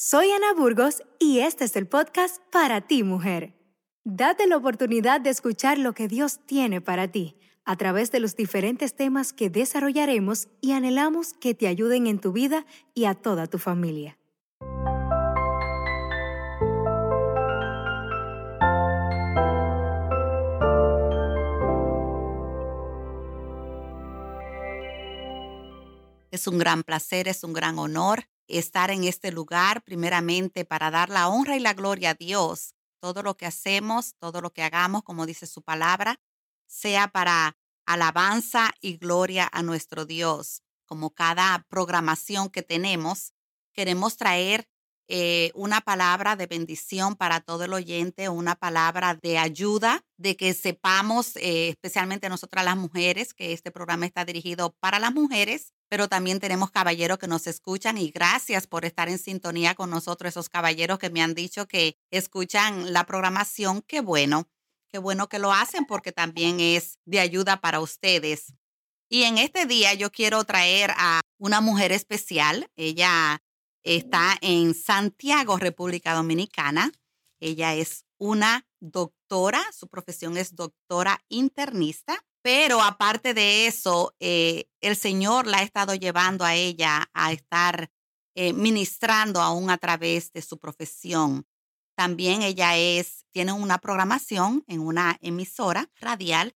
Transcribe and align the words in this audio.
Soy 0.00 0.30
Ana 0.30 0.54
Burgos 0.56 1.02
y 1.18 1.40
este 1.40 1.64
es 1.64 1.74
el 1.74 1.88
podcast 1.88 2.40
para 2.52 2.82
ti, 2.82 3.02
mujer. 3.02 3.56
Date 4.04 4.46
la 4.46 4.56
oportunidad 4.56 5.20
de 5.20 5.30
escuchar 5.30 5.76
lo 5.76 5.92
que 5.92 6.06
Dios 6.06 6.38
tiene 6.46 6.80
para 6.80 7.08
ti 7.08 7.36
a 7.64 7.74
través 7.74 8.12
de 8.12 8.20
los 8.20 8.36
diferentes 8.36 8.94
temas 8.94 9.32
que 9.32 9.50
desarrollaremos 9.50 10.46
y 10.60 10.70
anhelamos 10.70 11.32
que 11.32 11.52
te 11.54 11.66
ayuden 11.66 12.06
en 12.06 12.20
tu 12.20 12.30
vida 12.30 12.64
y 12.94 13.06
a 13.06 13.14
toda 13.14 13.48
tu 13.48 13.58
familia. 13.58 14.16
Es 26.30 26.46
un 26.46 26.56
gran 26.56 26.84
placer, 26.84 27.26
es 27.26 27.42
un 27.42 27.52
gran 27.52 27.80
honor 27.80 28.28
estar 28.48 28.90
en 28.90 29.04
este 29.04 29.30
lugar, 29.30 29.82
primeramente 29.82 30.64
para 30.64 30.90
dar 30.90 31.10
la 31.10 31.28
honra 31.28 31.56
y 31.56 31.60
la 31.60 31.74
gloria 31.74 32.10
a 32.10 32.14
Dios. 32.14 32.74
Todo 33.00 33.22
lo 33.22 33.36
que 33.36 33.46
hacemos, 33.46 34.14
todo 34.18 34.40
lo 34.40 34.52
que 34.52 34.62
hagamos, 34.62 35.02
como 35.02 35.26
dice 35.26 35.46
su 35.46 35.62
palabra, 35.62 36.20
sea 36.66 37.08
para 37.08 37.56
alabanza 37.86 38.72
y 38.80 38.96
gloria 38.96 39.48
a 39.52 39.62
nuestro 39.62 40.04
Dios. 40.04 40.62
Como 40.86 41.10
cada 41.14 41.66
programación 41.68 42.48
que 42.48 42.62
tenemos, 42.62 43.34
queremos 43.72 44.16
traer 44.16 44.68
eh, 45.10 45.52
una 45.54 45.80
palabra 45.80 46.36
de 46.36 46.46
bendición 46.46 47.16
para 47.16 47.40
todo 47.40 47.64
el 47.64 47.72
oyente, 47.72 48.28
una 48.28 48.56
palabra 48.56 49.14
de 49.14 49.38
ayuda, 49.38 50.04
de 50.18 50.36
que 50.36 50.52
sepamos, 50.52 51.36
eh, 51.36 51.70
especialmente 51.70 52.28
nosotras 52.28 52.64
las 52.64 52.76
mujeres, 52.76 53.32
que 53.32 53.54
este 53.54 53.70
programa 53.70 54.04
está 54.04 54.26
dirigido 54.26 54.76
para 54.80 54.98
las 54.98 55.14
mujeres, 55.14 55.72
pero 55.88 56.08
también 56.08 56.40
tenemos 56.40 56.70
caballeros 56.70 57.18
que 57.18 57.26
nos 57.26 57.46
escuchan 57.46 57.96
y 57.96 58.10
gracias 58.10 58.66
por 58.66 58.84
estar 58.84 59.08
en 59.08 59.18
sintonía 59.18 59.74
con 59.74 59.88
nosotros, 59.88 60.28
esos 60.30 60.50
caballeros 60.50 60.98
que 60.98 61.08
me 61.08 61.22
han 61.22 61.34
dicho 61.34 61.66
que 61.66 61.96
escuchan 62.10 62.92
la 62.92 63.06
programación, 63.06 63.82
qué 63.86 64.02
bueno, 64.02 64.46
qué 64.88 64.98
bueno 64.98 65.30
que 65.30 65.38
lo 65.38 65.52
hacen 65.52 65.86
porque 65.86 66.12
también 66.12 66.60
es 66.60 66.98
de 67.06 67.20
ayuda 67.20 67.62
para 67.62 67.80
ustedes. 67.80 68.52
Y 69.08 69.22
en 69.22 69.38
este 69.38 69.64
día 69.64 69.94
yo 69.94 70.12
quiero 70.12 70.44
traer 70.44 70.90
a 70.98 71.22
una 71.38 71.62
mujer 71.62 71.92
especial. 71.92 72.70
Ella 72.76 73.40
está 73.96 74.36
en 74.42 74.74
Santiago, 74.74 75.56
República 75.56 76.12
Dominicana. 76.12 76.92
Ella 77.40 77.74
es 77.74 78.04
una 78.18 78.66
doctora, 78.80 79.64
su 79.72 79.88
profesión 79.88 80.36
es 80.36 80.54
doctora 80.54 81.24
internista, 81.28 82.22
pero 82.42 82.82
aparte 82.82 83.32
de 83.32 83.66
eso, 83.66 84.14
eh, 84.20 84.66
el 84.80 84.94
Señor 84.96 85.46
la 85.46 85.58
ha 85.58 85.62
estado 85.62 85.94
llevando 85.94 86.44
a 86.44 86.54
ella 86.54 87.08
a 87.14 87.32
estar 87.32 87.90
eh, 88.34 88.52
ministrando 88.52 89.40
aún 89.40 89.70
a 89.70 89.78
través 89.78 90.32
de 90.32 90.42
su 90.42 90.58
profesión. 90.58 91.46
También 91.96 92.42
ella 92.42 92.76
es, 92.76 93.24
tiene 93.32 93.52
una 93.52 93.78
programación 93.78 94.64
en 94.66 94.80
una 94.80 95.18
emisora 95.22 95.90
radial 95.98 96.54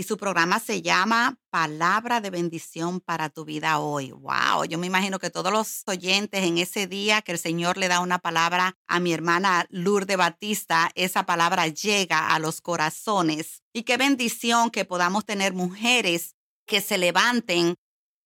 y 0.00 0.02
su 0.02 0.16
programa 0.16 0.60
se 0.60 0.80
llama 0.80 1.38
Palabra 1.50 2.22
de 2.22 2.30
bendición 2.30 3.00
para 3.00 3.28
tu 3.28 3.44
vida 3.44 3.80
hoy. 3.80 4.12
Wow, 4.12 4.64
yo 4.66 4.78
me 4.78 4.86
imagino 4.86 5.18
que 5.18 5.28
todos 5.28 5.52
los 5.52 5.82
oyentes 5.86 6.42
en 6.42 6.56
ese 6.56 6.86
día 6.86 7.20
que 7.20 7.32
el 7.32 7.38
Señor 7.38 7.76
le 7.76 7.86
da 7.86 8.00
una 8.00 8.18
palabra 8.18 8.78
a 8.86 8.98
mi 8.98 9.12
hermana 9.12 9.66
Lourdes 9.68 10.16
Batista, 10.16 10.90
esa 10.94 11.26
palabra 11.26 11.66
llega 11.66 12.34
a 12.34 12.38
los 12.38 12.62
corazones. 12.62 13.62
Y 13.74 13.82
qué 13.82 13.98
bendición 13.98 14.70
que 14.70 14.86
podamos 14.86 15.26
tener 15.26 15.52
mujeres 15.52 16.34
que 16.66 16.80
se 16.80 16.96
levanten 16.96 17.74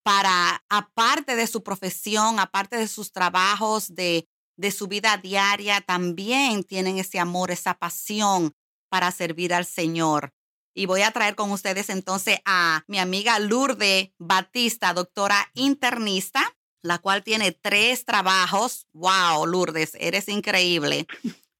para, 0.04 0.62
aparte 0.68 1.34
de 1.34 1.48
su 1.48 1.64
profesión, 1.64 2.38
aparte 2.38 2.76
de 2.76 2.86
sus 2.86 3.10
trabajos, 3.10 3.96
de, 3.96 4.28
de 4.56 4.70
su 4.70 4.86
vida 4.86 5.16
diaria, 5.16 5.80
también 5.80 6.62
tienen 6.62 6.98
ese 6.98 7.18
amor, 7.18 7.50
esa 7.50 7.74
pasión 7.74 8.52
para 8.88 9.10
servir 9.10 9.52
al 9.52 9.66
Señor. 9.66 10.30
Y 10.74 10.86
voy 10.86 11.02
a 11.02 11.12
traer 11.12 11.36
con 11.36 11.52
ustedes 11.52 11.88
entonces 11.88 12.40
a 12.44 12.82
mi 12.88 12.98
amiga 12.98 13.38
Lourdes 13.38 14.10
Batista, 14.18 14.92
doctora 14.92 15.50
internista, 15.54 16.56
la 16.82 16.98
cual 16.98 17.22
tiene 17.22 17.52
tres 17.52 18.04
trabajos. 18.04 18.88
¡Wow, 18.92 19.46
Lourdes! 19.46 19.92
Eres 20.00 20.28
increíble. 20.28 21.06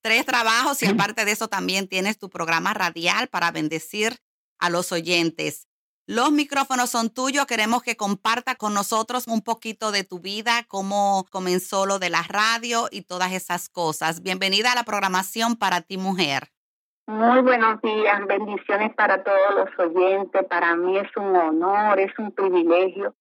Tres 0.03 0.27
trabajos 0.27 0.83
y 0.83 0.87
aparte 0.87 1.25
de 1.25 1.33
eso 1.33 1.49
también 1.49 1.89
tienes 1.89 2.19
tu 2.19 2.29
programa 2.29 2.75
radial 2.75 3.29
para 3.29 3.51
bendecir 3.53 4.19
a 4.59 4.69
los 4.69 4.93
oyentes. 4.93 5.69
Los 6.07 6.31
micrófonos 6.33 6.91
son 6.91 7.09
tuyos. 7.09 7.47
Queremos 7.47 7.83
que 7.83 7.97
comparta 7.97 8.57
con 8.57 8.75
nosotros 8.75 9.25
un 9.27 9.41
poquito 9.41 9.93
de 9.93 10.05
tu 10.05 10.19
vida, 10.19 10.65
cómo 10.69 11.27
comenzó 11.31 11.87
lo 11.87 11.99
de 11.99 12.11
la 12.11 12.23
radio 12.23 12.89
y 12.91 13.03
todas 13.03 13.33
esas 13.33 13.71
cosas. 13.71 14.21
Bienvenida 14.21 14.73
a 14.73 14.75
la 14.75 14.85
programación 14.85 15.57
para 15.57 15.81
ti, 15.81 15.97
mujer. 15.97 16.54
Muy 17.07 17.43
buenos 17.43 17.83
días, 17.83 18.27
bendiciones 18.27 18.95
para 18.95 19.23
todos 19.23 19.55
los 19.57 19.79
oyentes. 19.79 20.43
Para 20.47 20.75
mí 20.75 20.97
es 20.97 21.15
un 21.19 21.37
honor, 21.37 22.01
es 22.01 22.19
un 22.19 22.33
privilegio 22.33 23.15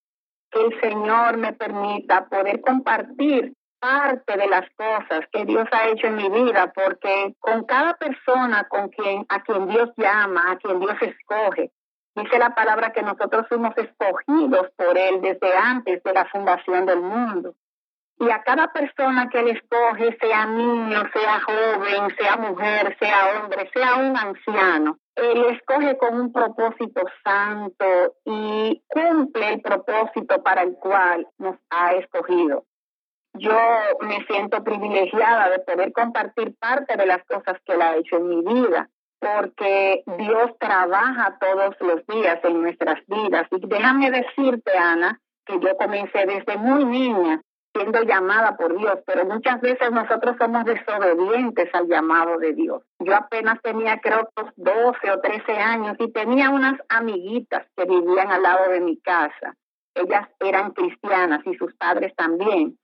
que 0.50 0.64
el 0.64 0.80
Señor 0.80 1.36
me 1.36 1.52
permita 1.52 2.24
poder 2.26 2.62
compartir 2.62 3.52
parte 3.78 4.38
de 4.38 4.46
las 4.48 4.66
cosas 4.76 5.26
que 5.30 5.44
Dios 5.44 5.68
ha 5.70 5.88
hecho 5.88 6.06
en 6.06 6.16
mi 6.16 6.30
vida, 6.30 6.72
porque 6.74 7.34
con 7.40 7.64
cada 7.64 7.92
persona 7.94 8.66
con 8.70 8.88
quien 8.88 9.26
a 9.28 9.42
quien 9.42 9.68
Dios 9.68 9.90
llama, 9.98 10.52
a 10.52 10.56
quien 10.56 10.80
Dios 10.80 10.96
escoge, 11.02 11.70
dice 12.14 12.38
la 12.38 12.54
palabra 12.54 12.90
que 12.90 13.02
nosotros 13.02 13.46
fuimos 13.48 13.76
escogidos 13.76 14.70
por 14.76 14.96
él 14.96 15.20
desde 15.20 15.54
antes 15.58 16.02
de 16.02 16.12
la 16.14 16.24
fundación 16.24 16.86
del 16.86 17.02
mundo. 17.02 17.54
Y 18.18 18.30
a 18.30 18.42
cada 18.42 18.72
persona 18.72 19.28
que 19.28 19.40
él 19.40 19.48
escoge, 19.48 20.16
sea 20.20 20.46
niño, 20.46 21.02
sea 21.12 21.40
joven, 21.40 22.16
sea 22.16 22.36
mujer, 22.36 22.96
sea 22.98 23.42
hombre, 23.42 23.68
sea 23.74 23.96
un 23.96 24.16
anciano, 24.16 24.98
él 25.16 25.44
escoge 25.46 25.96
con 25.96 26.18
un 26.18 26.32
propósito 26.32 27.02
santo 27.22 28.14
y 28.24 28.82
cumple 28.88 29.54
el 29.54 29.60
propósito 29.60 30.42
para 30.42 30.62
el 30.62 30.74
cual 30.74 31.26
nos 31.38 31.56
ha 31.70 31.92
escogido. 31.94 32.64
Yo 33.34 33.56
me 34.00 34.24
siento 34.26 34.62
privilegiada 34.62 35.50
de 35.50 35.58
poder 35.60 35.92
compartir 35.92 36.56
parte 36.58 36.96
de 36.96 37.06
las 37.06 37.24
cosas 37.24 37.60
que 37.64 37.74
él 37.74 37.82
ha 37.82 37.96
hecho 37.96 38.16
en 38.16 38.28
mi 38.28 38.42
vida, 38.42 38.88
porque 39.18 40.02
Dios 40.18 40.52
trabaja 40.58 41.36
todos 41.40 41.74
los 41.80 42.06
días 42.06 42.38
en 42.44 42.62
nuestras 42.62 43.00
vidas. 43.06 43.46
Y 43.50 43.66
déjame 43.66 44.10
decirte, 44.10 44.76
Ana, 44.76 45.20
que 45.46 45.58
yo 45.58 45.76
comencé 45.76 46.26
desde 46.26 46.56
muy 46.58 46.84
niña 46.84 47.40
siendo 47.74 48.02
llamada 48.02 48.56
por 48.56 48.76
Dios, 48.78 49.00
pero 49.04 49.24
muchas 49.24 49.60
veces 49.60 49.90
nosotros 49.90 50.36
somos 50.38 50.64
desobedientes 50.64 51.68
al 51.74 51.88
llamado 51.88 52.38
de 52.38 52.52
Dios. 52.52 52.82
Yo 53.00 53.14
apenas 53.16 53.60
tenía 53.62 53.98
creo 54.00 54.28
12 54.56 55.10
o 55.10 55.20
13 55.20 55.52
años 55.52 55.96
y 55.98 56.10
tenía 56.12 56.50
unas 56.50 56.80
amiguitas 56.88 57.66
que 57.76 57.84
vivían 57.84 58.30
al 58.30 58.42
lado 58.42 58.70
de 58.70 58.80
mi 58.80 58.96
casa. 58.98 59.56
Ellas 59.94 60.28
eran 60.40 60.72
cristianas 60.72 61.44
y 61.46 61.54
sus 61.56 61.74
padres 61.74 62.14
también. 62.16 62.78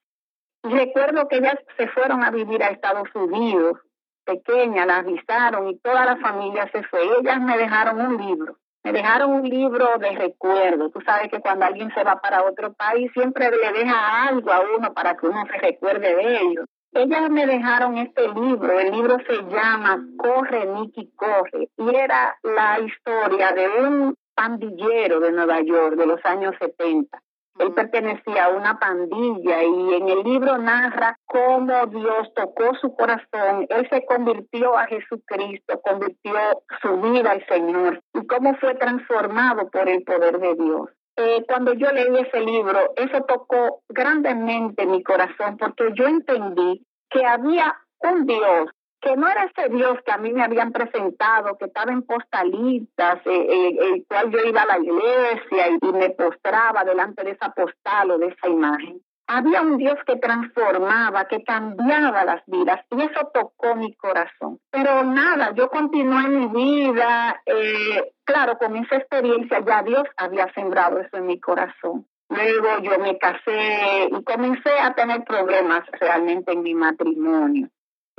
Y 0.64 0.68
recuerdo 0.68 1.28
que 1.28 1.36
ellas 1.36 1.58
se 1.76 1.86
fueron 1.88 2.24
a 2.24 2.30
vivir 2.30 2.62
a 2.62 2.68
Estados 2.68 3.08
Unidos, 3.14 3.78
pequeñas, 4.24 4.86
las 4.86 5.00
avisaron 5.00 5.68
y 5.68 5.78
toda 5.78 6.04
la 6.04 6.16
familia 6.16 6.68
se 6.72 6.82
fue. 6.82 7.00
Ellas 7.20 7.40
me 7.40 7.56
dejaron 7.56 8.00
un 8.00 8.16
libro 8.16 8.59
me 8.82 8.92
dejaron 8.92 9.32
un 9.32 9.48
libro 9.48 9.98
de 9.98 10.10
recuerdo. 10.12 10.90
Tú 10.90 11.00
sabes 11.02 11.30
que 11.30 11.40
cuando 11.40 11.66
alguien 11.66 11.92
se 11.94 12.02
va 12.02 12.16
para 12.16 12.44
otro 12.44 12.72
país 12.72 13.10
siempre 13.12 13.50
le 13.50 13.72
deja 13.72 14.28
algo 14.28 14.50
a 14.52 14.60
uno 14.76 14.92
para 14.94 15.16
que 15.16 15.26
uno 15.26 15.44
se 15.46 15.58
recuerde 15.58 16.14
de 16.14 16.40
ellos. 16.40 16.64
Ellas 16.92 17.30
me 17.30 17.46
dejaron 17.46 17.98
este 17.98 18.26
libro, 18.28 18.80
el 18.80 18.90
libro 18.90 19.18
se 19.18 19.36
llama 19.54 20.04
Corre, 20.16 20.66
Nicky, 20.66 21.12
Corre, 21.14 21.68
y 21.76 21.94
era 21.94 22.36
la 22.42 22.80
historia 22.80 23.52
de 23.52 23.68
un 23.68 24.14
pandillero 24.34 25.20
de 25.20 25.30
Nueva 25.30 25.60
York 25.60 25.94
de 25.94 26.06
los 26.06 26.24
años 26.24 26.54
70 26.58 27.20
él 27.60 27.72
pertenecía 27.72 28.46
a 28.46 28.48
una 28.50 28.78
pandilla 28.78 29.62
y 29.62 29.94
en 29.94 30.08
el 30.08 30.22
libro 30.22 30.56
narra 30.58 31.16
cómo 31.26 31.86
Dios 31.86 32.32
tocó 32.34 32.74
su 32.80 32.94
corazón, 32.94 33.66
él 33.68 33.86
se 33.90 34.04
convirtió 34.06 34.76
a 34.76 34.86
Jesucristo, 34.86 35.80
convirtió 35.82 36.32
su 36.80 37.00
vida 37.00 37.32
al 37.32 37.46
Señor. 37.46 38.00
Y 38.14 38.26
cómo 38.26 38.54
fue 38.56 38.74
transformado 38.76 39.68
por 39.70 39.88
el 39.88 40.02
poder 40.04 40.38
de 40.38 40.54
Dios. 40.54 40.88
Eh, 41.16 41.44
cuando 41.46 41.74
yo 41.74 41.92
leí 41.92 42.18
ese 42.18 42.40
libro, 42.40 42.78
eso 42.96 43.22
tocó 43.24 43.82
grandemente 43.88 44.86
mi 44.86 45.02
corazón 45.02 45.58
porque 45.58 45.90
yo 45.94 46.06
entendí 46.06 46.86
que 47.10 47.26
había 47.26 47.76
un 47.98 48.24
Dios 48.24 48.70
que 49.00 49.16
no 49.16 49.28
era 49.28 49.44
ese 49.44 49.68
Dios 49.70 49.98
que 50.04 50.12
a 50.12 50.18
mí 50.18 50.32
me 50.32 50.42
habían 50.42 50.72
presentado, 50.72 51.56
que 51.56 51.66
estaba 51.66 51.92
en 51.92 52.02
postalitas, 52.02 53.18
eh, 53.26 53.46
eh, 53.48 53.78
el 53.94 54.06
cual 54.06 54.30
yo 54.30 54.38
iba 54.46 54.62
a 54.62 54.66
la 54.66 54.78
iglesia 54.78 55.68
y, 55.80 55.92
me 55.92 56.10
postraba 56.10 56.84
delante 56.84 57.24
de 57.24 57.32
esa 57.32 57.50
postal 57.50 58.12
o 58.12 58.18
de 58.18 58.28
esa 58.28 58.48
imagen. 58.48 59.00
Había 59.26 59.62
un 59.62 59.76
Dios 59.76 59.96
que 60.06 60.16
transformaba, 60.16 61.26
que 61.28 61.44
cambiaba 61.44 62.24
las 62.24 62.42
vidas 62.46 62.80
y 62.90 63.02
eso 63.02 63.30
tocó 63.32 63.76
mi 63.76 63.94
corazón. 63.94 64.58
Pero 64.70 65.04
nada, 65.04 65.52
yo 65.54 65.68
continué 65.68 66.28
mi 66.28 66.46
vida, 66.48 67.40
eh, 67.46 68.12
claro, 68.24 68.58
con 68.58 68.76
esa 68.76 68.96
experiencia 68.96 69.60
ya 69.64 69.82
Dios 69.82 70.04
había 70.16 70.52
sembrado 70.52 70.98
eso 70.98 71.16
en 71.16 71.26
mi 71.26 71.38
corazón. 71.38 72.06
Luego 72.28 72.78
yo 72.82 72.98
me 72.98 73.18
casé 73.18 74.08
y 74.10 74.24
comencé 74.24 74.70
a 74.80 74.94
tener 74.94 75.24
problemas 75.24 75.82
realmente 76.00 76.52
en 76.52 76.62
mi 76.62 76.74
matrimonio. 76.74 77.68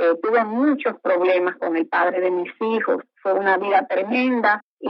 Eh, 0.02 0.18
tuve 0.20 0.44
muchos 0.46 1.00
problemas 1.00 1.58
con 1.58 1.78
el 1.78 1.88
padre 1.88 2.22
de 2.22 2.32
mis 2.32 2.52
hijos. 2.60 3.04
Fue 3.22 3.34
una 3.34 3.60
vida 3.60 3.86
tremenda 3.88 4.64
y 4.80 4.90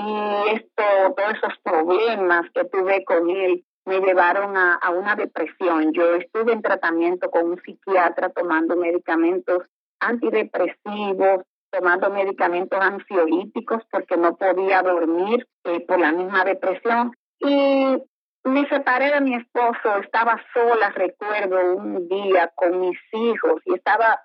esto, 0.54 0.84
todos 1.18 1.34
esos 1.34 1.54
problemas 1.64 2.50
que 2.54 2.64
tuve 2.64 3.04
con 3.04 3.30
él 3.30 3.62
me 3.86 4.00
llevaron 4.00 4.56
a, 4.56 4.76
a 4.76 4.90
una 4.92 5.18
depresión. 5.18 5.92
Yo 5.92 6.16
estuve 6.16 6.54
en 6.54 6.62
tratamiento 6.62 7.30
con 7.30 7.50
un 7.50 7.62
psiquiatra 7.62 8.30
tomando 8.30 8.78
medicamentos 8.78 9.66
antidepresivos, 10.00 11.44
tomando 11.72 12.10
medicamentos 12.10 12.80
ansiolíticos 12.80 13.84
porque 13.92 14.16
no 14.16 14.38
podía 14.38 14.82
dormir 14.82 15.46
eh, 15.66 15.82
por 15.86 16.00
la 16.00 16.14
misma 16.14 16.46
depresión. 16.46 17.12
Y 17.42 17.98
me 18.46 18.70
separé 18.70 19.12
de 19.12 19.20
mi 19.20 19.36
esposo, 19.36 19.98
estaba 20.02 20.42
sola, 20.54 20.90
recuerdo, 20.92 21.76
un 21.76 22.08
día 22.08 22.50
con 22.56 22.80
mis 22.80 22.98
hijos 23.12 23.62
y 23.66 23.74
estaba 23.74 24.22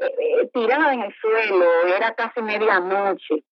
eh, 0.00 0.50
tirada 0.52 0.94
en 0.94 1.02
el 1.02 1.14
suelo, 1.14 1.64
era 1.96 2.14
casi 2.14 2.42
medianoche. 2.42 3.44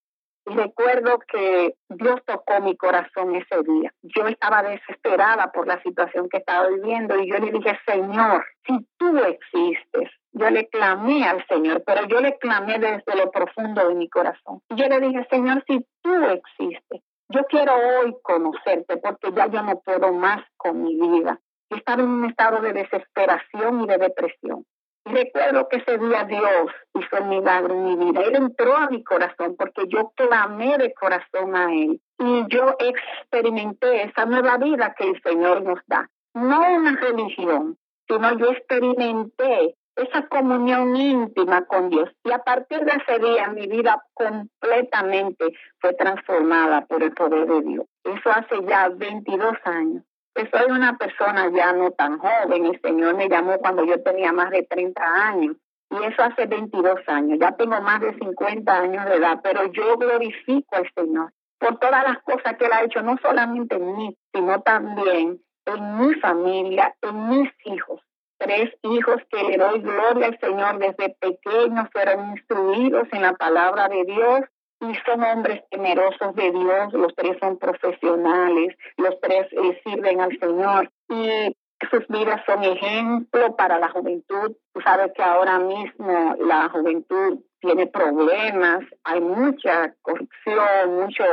Y 0.46 0.54
recuerdo 0.54 1.18
que 1.30 1.74
Dios 1.90 2.20
tocó 2.24 2.60
mi 2.62 2.74
corazón 2.76 3.34
ese 3.34 3.62
día. 3.64 3.92
Yo 4.02 4.26
estaba 4.26 4.62
desesperada 4.62 5.52
por 5.52 5.66
la 5.66 5.82
situación 5.82 6.28
que 6.30 6.38
estaba 6.38 6.68
viviendo 6.68 7.20
y 7.20 7.30
yo 7.30 7.38
le 7.38 7.52
dije, 7.52 7.78
Señor, 7.86 8.46
si 8.66 8.86
tú 8.96 9.18
existes, 9.18 10.10
yo 10.32 10.50
le 10.50 10.68
clamé 10.68 11.24
al 11.24 11.44
Señor, 11.48 11.82
pero 11.84 12.06
yo 12.06 12.20
le 12.20 12.38
clamé 12.38 12.78
desde 12.78 13.16
lo 13.16 13.30
profundo 13.30 13.88
de 13.88 13.94
mi 13.94 14.08
corazón. 14.08 14.62
Yo 14.70 14.88
le 14.88 15.00
dije, 15.00 15.26
Señor, 15.30 15.62
si 15.66 15.84
tú 16.02 16.14
existes, 16.24 17.02
yo 17.28 17.44
quiero 17.44 17.74
hoy 17.74 18.16
conocerte 18.22 18.96
porque 18.96 19.30
ya 19.32 19.48
yo 19.48 19.62
no 19.62 19.80
puedo 19.80 20.12
más 20.14 20.42
con 20.56 20.82
mi 20.82 20.94
vida. 20.98 21.38
Estaba 21.68 22.02
en 22.02 22.08
un 22.08 22.24
estado 22.24 22.62
de 22.62 22.72
desesperación 22.72 23.82
y 23.82 23.86
de 23.86 23.98
depresión. 23.98 24.64
Recuerdo 25.10 25.68
que 25.68 25.76
ese 25.78 25.98
día 25.98 26.24
Dios 26.24 26.70
hizo 26.94 27.16
el 27.16 27.24
milagro 27.24 27.74
en 27.74 27.84
mi 27.84 27.96
vida. 27.96 28.22
Él 28.22 28.36
entró 28.36 28.76
a 28.76 28.88
mi 28.90 29.02
corazón 29.02 29.56
porque 29.56 29.84
yo 29.88 30.12
clamé 30.14 30.76
de 30.78 30.92
corazón 30.94 31.56
a 31.56 31.72
Él. 31.72 32.00
Y 32.18 32.44
yo 32.48 32.76
experimenté 32.78 34.04
esa 34.04 34.26
nueva 34.26 34.58
vida 34.58 34.94
que 34.98 35.08
el 35.08 35.22
Señor 35.22 35.62
nos 35.62 35.80
da. 35.86 36.08
No 36.34 36.60
una 36.74 36.96
religión, 36.96 37.78
sino 38.06 38.38
yo 38.38 38.52
experimenté 38.52 39.76
esa 39.96 40.26
comunión 40.28 40.96
íntima 40.96 41.64
con 41.66 41.90
Dios. 41.90 42.10
Y 42.24 42.30
a 42.30 42.38
partir 42.38 42.80
de 42.80 42.92
ese 42.92 43.18
día 43.18 43.48
mi 43.48 43.66
vida 43.66 44.02
completamente 44.14 45.52
fue 45.80 45.94
transformada 45.94 46.86
por 46.86 47.02
el 47.02 47.12
poder 47.12 47.46
de 47.46 47.62
Dios. 47.62 47.86
Eso 48.04 48.30
hace 48.30 48.64
ya 48.66 48.88
22 48.90 49.54
años. 49.64 50.04
Soy 50.46 50.70
una 50.70 50.96
persona 50.96 51.50
ya 51.54 51.72
no 51.72 51.90
tan 51.92 52.18
joven. 52.18 52.66
El 52.66 52.80
Señor 52.80 53.16
me 53.16 53.28
llamó 53.28 53.58
cuando 53.58 53.84
yo 53.84 54.02
tenía 54.02 54.32
más 54.32 54.50
de 54.50 54.62
30 54.62 55.02
años. 55.02 55.56
Y 55.90 56.04
eso 56.04 56.22
hace 56.22 56.46
22 56.46 57.00
años. 57.06 57.38
Ya 57.40 57.52
tengo 57.52 57.80
más 57.80 58.00
de 58.00 58.14
50 58.14 58.72
años 58.72 59.04
de 59.06 59.16
edad, 59.16 59.40
pero 59.42 59.66
yo 59.72 59.96
glorifico 59.96 60.76
al 60.76 60.90
Señor 60.94 61.32
por 61.58 61.78
todas 61.78 62.04
las 62.04 62.22
cosas 62.22 62.56
que 62.56 62.66
Él 62.66 62.72
ha 62.72 62.84
hecho, 62.84 63.02
no 63.02 63.16
solamente 63.20 63.74
en 63.74 63.96
mí, 63.96 64.16
sino 64.32 64.60
también 64.60 65.40
en 65.66 65.98
mi 65.98 66.14
familia, 66.14 66.94
en 67.02 67.28
mis 67.30 67.50
hijos 67.64 68.00
tres 68.38 68.70
hijos 68.82 69.16
que 69.30 69.42
le 69.42 69.56
doy 69.56 69.80
gloria 69.80 70.28
al 70.28 70.38
Señor 70.38 70.78
desde 70.78 71.14
pequeños, 71.20 71.88
fueron 71.92 72.30
instruidos 72.30 73.08
en 73.12 73.22
la 73.22 73.34
palabra 73.34 73.88
de 73.88 74.04
Dios 74.04 74.40
y 74.80 74.94
son 75.04 75.22
hombres 75.22 75.62
temerosos 75.70 76.34
de 76.34 76.50
Dios, 76.52 76.92
los 76.92 77.14
tres 77.14 77.36
son 77.40 77.58
profesionales, 77.58 78.76
los 78.96 79.20
tres 79.20 79.46
eh, 79.52 79.80
sirven 79.84 80.20
al 80.20 80.38
Señor 80.38 80.90
y 81.08 81.56
sus 81.90 82.06
vidas 82.08 82.42
son 82.46 82.64
ejemplo 82.64 83.56
para 83.56 83.78
la 83.78 83.88
juventud. 83.88 84.56
Tú 84.72 84.80
sabes 84.80 85.12
que 85.14 85.22
ahora 85.22 85.58
mismo 85.58 86.36
la 86.40 86.68
juventud 86.68 87.40
tiene 87.60 87.86
problemas, 87.86 88.80
hay 89.04 89.20
mucha 89.20 89.94
corrupción, 90.02 91.00
mucho 91.00 91.24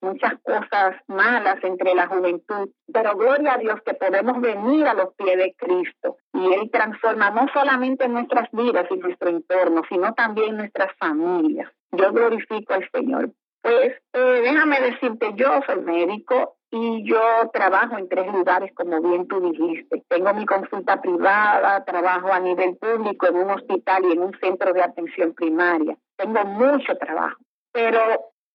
muchas 0.00 0.34
cosas 0.42 0.96
malas 1.06 1.62
entre 1.62 1.94
la 1.94 2.06
juventud, 2.06 2.70
pero 2.92 3.16
gloria 3.16 3.54
a 3.54 3.58
Dios 3.58 3.80
que 3.84 3.94
podemos 3.94 4.40
venir 4.40 4.86
a 4.86 4.94
los 4.94 5.14
pies 5.14 5.36
de 5.36 5.54
Cristo 5.56 6.16
y 6.32 6.52
Él 6.54 6.70
transforma 6.70 7.30
no 7.30 7.46
solamente 7.52 8.08
nuestras 8.08 8.48
vidas 8.52 8.86
y 8.90 8.96
nuestro 8.96 9.28
entorno, 9.28 9.82
sino 9.88 10.14
también 10.14 10.56
nuestras 10.56 10.96
familias. 10.98 11.70
Yo 11.92 12.12
glorifico 12.12 12.74
al 12.74 12.88
Señor. 12.92 13.30
Pues 13.62 13.92
eh, 14.14 14.40
déjame 14.42 14.80
decirte, 14.80 15.32
yo 15.34 15.60
soy 15.66 15.80
médico 15.82 16.56
y 16.70 17.04
yo 17.04 17.20
trabajo 17.52 17.98
en 17.98 18.08
tres 18.08 18.32
lugares, 18.32 18.72
como 18.74 19.02
bien 19.02 19.26
tú 19.28 19.40
dijiste. 19.40 20.02
Tengo 20.08 20.32
mi 20.32 20.46
consulta 20.46 21.00
privada, 21.00 21.84
trabajo 21.84 22.32
a 22.32 22.40
nivel 22.40 22.76
público 22.76 23.26
en 23.26 23.36
un 23.36 23.50
hospital 23.50 24.04
y 24.04 24.12
en 24.12 24.22
un 24.22 24.38
centro 24.40 24.72
de 24.72 24.82
atención 24.82 25.34
primaria. 25.34 25.96
Tengo 26.16 26.44
mucho 26.44 26.96
trabajo, 26.96 27.38
pero 27.72 28.00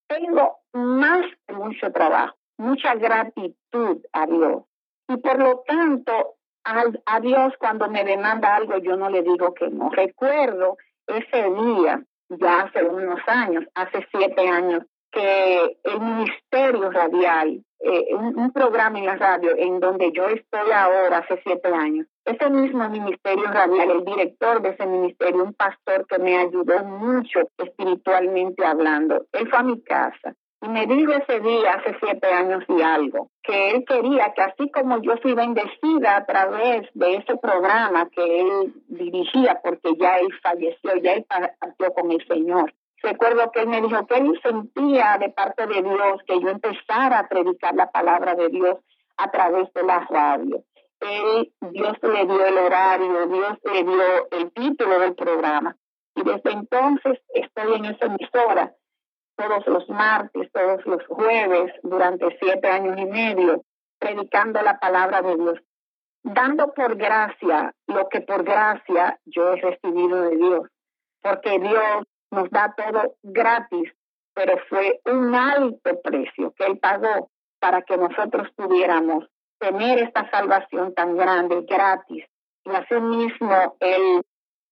tengo 0.07 0.57
más 0.73 1.25
que 1.47 1.53
mucho 1.53 1.91
trabajo, 1.91 2.35
mucha 2.57 2.95
gratitud 2.95 4.05
a 4.13 4.25
Dios. 4.27 4.63
Y 5.07 5.17
por 5.17 5.39
lo 5.39 5.63
tanto, 5.67 6.35
a, 6.63 7.19
Dios 7.19 7.53
cuando 7.59 7.89
me 7.89 8.03
demanda 8.03 8.55
algo, 8.55 8.77
yo 8.77 8.97
no 8.97 9.09
le 9.09 9.21
digo 9.21 9.53
que 9.53 9.69
no. 9.69 9.89
Recuerdo 9.89 10.77
ese 11.07 11.49
día, 11.51 12.03
ya 12.29 12.61
hace 12.61 12.83
unos 12.83 13.19
años, 13.27 13.65
hace 13.75 14.07
siete 14.11 14.47
años, 14.47 14.83
que 15.11 15.77
el 15.83 15.99
Ministerio 15.99 16.91
Radial, 16.91 17.63
eh, 17.79 18.15
un, 18.15 18.51
programa 18.51 18.99
en 18.99 19.05
la 19.05 19.15
radio 19.15 19.55
en 19.55 19.79
donde 19.79 20.11
yo 20.11 20.27
estoy 20.27 20.71
ahora 20.71 21.19
hace 21.19 21.39
siete 21.43 21.69
años, 21.69 22.07
ese 22.25 22.49
mismo 22.49 22.89
Ministerio 22.89 23.45
Radial, 23.45 23.91
el 23.91 24.05
director 24.05 24.61
de 24.61 24.69
ese 24.69 24.85
ministerio, 24.85 25.43
un 25.43 25.53
pastor 25.53 26.05
que 26.07 26.19
me 26.19 26.37
ayudó 26.37 26.83
mucho 26.83 27.41
espiritualmente 27.57 28.65
hablando, 28.65 29.25
él 29.31 29.47
fue 29.49 29.59
a 29.59 29.63
mi 29.63 29.81
casa 29.81 30.35
y 30.61 30.67
me 30.67 30.87
dijo 30.87 31.11
ese 31.11 31.39
día, 31.41 31.73
hace 31.73 31.95
siete 31.99 32.27
años 32.27 32.63
y 32.67 32.81
algo, 32.81 33.29
que 33.43 33.71
él 33.71 33.85
quería 33.85 34.33
que 34.33 34.41
así 34.41 34.71
como 34.71 34.99
yo 35.01 35.15
fui 35.21 35.33
bendecida 35.33 36.17
a 36.17 36.25
través 36.25 36.89
de 36.95 37.15
ese 37.17 37.37
programa 37.37 38.09
que 38.09 38.41
él 38.41 38.73
dirigía, 38.87 39.59
porque 39.63 39.95
ya 39.99 40.17
él 40.17 40.29
falleció, 40.41 40.95
ya 41.03 41.13
él 41.13 41.25
partió 41.27 41.93
con 41.93 42.11
el 42.11 42.25
Señor, 42.27 42.73
Recuerdo 43.05 43.51
que 43.51 43.59
él 43.59 43.67
me 43.67 43.81
dijo 43.81 44.07
que 44.07 44.17
él 44.17 44.39
sentía 44.41 45.17
de 45.19 45.29
parte 45.29 45.67
de 45.67 45.83
Dios 45.83 46.21
que 46.25 46.41
yo 46.41 46.49
empezara 46.49 47.19
a 47.19 47.27
predicar 47.27 47.75
la 47.75 47.91
palabra 47.91 48.33
de 48.33 48.49
Dios 48.49 48.79
a 49.17 49.29
través 49.29 49.71
de 49.73 49.83
la 49.83 49.99
radio. 50.09 50.63
Él, 51.01 51.53
Dios 51.71 51.97
le 52.01 52.25
dio 52.25 52.45
el 52.45 52.57
horario, 52.57 53.27
Dios 53.27 53.57
le 53.63 53.83
dio 53.83 54.29
el 54.31 54.51
título 54.53 54.99
del 54.99 55.15
programa. 55.15 55.75
Y 56.15 56.23
desde 56.23 56.51
entonces 56.51 57.19
estoy 57.33 57.75
en 57.75 57.85
esa 57.85 58.05
emisora 58.05 58.73
todos 59.35 59.67
los 59.67 59.89
martes, 59.89 60.49
todos 60.53 60.85
los 60.85 61.05
jueves, 61.07 61.73
durante 61.83 62.37
siete 62.39 62.67
años 62.69 62.97
y 62.97 63.05
medio, 63.05 63.63
predicando 63.99 64.61
la 64.61 64.79
palabra 64.79 65.21
de 65.21 65.35
Dios, 65.35 65.59
dando 66.23 66.73
por 66.73 66.95
gracia 66.95 67.73
lo 67.87 68.07
que 68.09 68.21
por 68.21 68.43
gracia 68.43 69.19
yo 69.25 69.53
he 69.53 69.55
recibido 69.57 70.21
de 70.21 70.37
Dios, 70.37 70.69
porque 71.21 71.59
Dios 71.59 72.05
nos 72.31 72.49
da 72.49 72.73
todo 72.75 73.15
gratis, 73.23 73.91
pero 74.33 74.57
fue 74.69 75.01
un 75.05 75.35
alto 75.35 76.01
precio 76.01 76.53
que 76.57 76.65
Él 76.65 76.79
pagó 76.79 77.29
para 77.59 77.81
que 77.81 77.97
nosotros 77.97 78.49
pudiéramos 78.55 79.25
tener 79.59 79.99
esta 79.99 80.29
salvación 80.31 80.93
tan 80.93 81.15
grande, 81.17 81.65
gratis. 81.67 82.25
Y 82.65 82.69
así 82.69 82.95
mismo 82.95 83.75
Él 83.79 84.21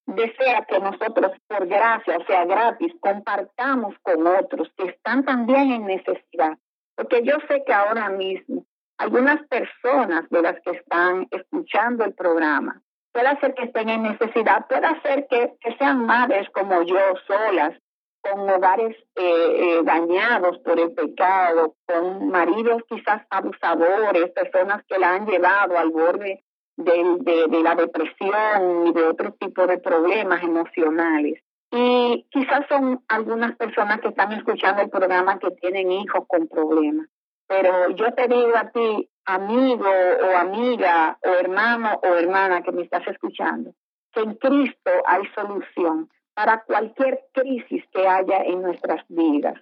desea 0.06 0.66
que 0.66 0.80
nosotros, 0.80 1.32
por 1.48 1.68
gracia, 1.68 2.18
o 2.18 2.26
sea, 2.26 2.46
gratis, 2.46 2.94
compartamos 3.00 3.96
con 4.02 4.26
otros 4.28 4.70
que 4.78 4.86
están 4.86 5.24
también 5.24 5.72
en 5.72 5.86
necesidad. 5.86 6.58
Porque 6.96 7.24
yo 7.24 7.38
sé 7.48 7.64
que 7.66 7.74
ahora 7.74 8.10
mismo 8.10 8.66
algunas 8.98 9.46
personas 9.48 10.30
de 10.30 10.42
las 10.42 10.60
que 10.62 10.72
están 10.72 11.28
escuchando 11.32 12.06
el 12.06 12.14
programa 12.14 12.82
puede 13.12 13.40
ser 13.40 13.54
que 13.54 13.66
estén 13.66 13.90
en 13.90 14.04
necesidad, 14.04 14.66
puede 14.68 15.02
ser 15.02 15.28
que, 15.30 15.54
sean 15.78 16.06
madres 16.06 16.50
como 16.50 16.82
yo, 16.84 16.98
solas, 17.28 17.78
con 18.24 18.50
hogares 18.50 18.96
eh, 19.16 19.22
eh, 19.26 19.82
dañados 19.84 20.58
por 20.60 20.80
el 20.80 20.94
pecado, 20.94 21.76
con 21.86 22.30
maridos 22.30 22.82
quizás 22.90 23.22
abusadores, 23.30 24.32
personas 24.32 24.84
que 24.88 24.98
la 24.98 25.16
han 25.16 25.26
llevado 25.28 25.78
al 25.78 25.90
borde 25.90 26.44
de, 26.78 27.48
de, 27.50 27.62
la 27.62 27.76
depresión 27.76 28.88
y 28.88 28.94
de 28.94 29.04
otro 29.06 29.34
tipo 29.34 29.68
de 29.68 29.78
problemas 29.78 30.42
emocionales. 30.42 31.44
Y 31.72 32.26
quizás 32.32 32.66
son 32.70 33.04
algunas 33.08 33.56
personas 33.58 34.00
que 34.00 34.08
están 34.08 34.32
escuchando 34.32 34.82
el 34.82 34.90
programa 34.90 35.38
que 35.40 35.52
tienen 35.52 35.92
hijos 35.92 36.26
con 36.28 36.48
problemas. 36.48 37.08
Pero 37.48 37.90
yo 37.90 38.14
te 38.14 38.28
digo 38.28 38.56
a 38.56 38.70
ti, 38.70 39.10
amigo 39.26 39.90
o 39.90 40.38
amiga 40.38 41.18
o 41.24 41.30
hermano 41.30 42.00
o 42.02 42.16
hermana 42.16 42.62
que 42.62 42.72
me 42.72 42.84
estás 42.84 43.06
escuchando, 43.08 43.72
que 44.14 44.22
en 44.22 44.36
Cristo 44.36 44.92
hay 45.06 45.24
solución 45.36 46.10
para 46.34 46.64
cualquier 46.64 47.20
crisis 47.32 47.84
que 47.92 48.08
haya 48.08 48.44
en 48.44 48.62
nuestras 48.62 49.04
vidas. 49.08 49.56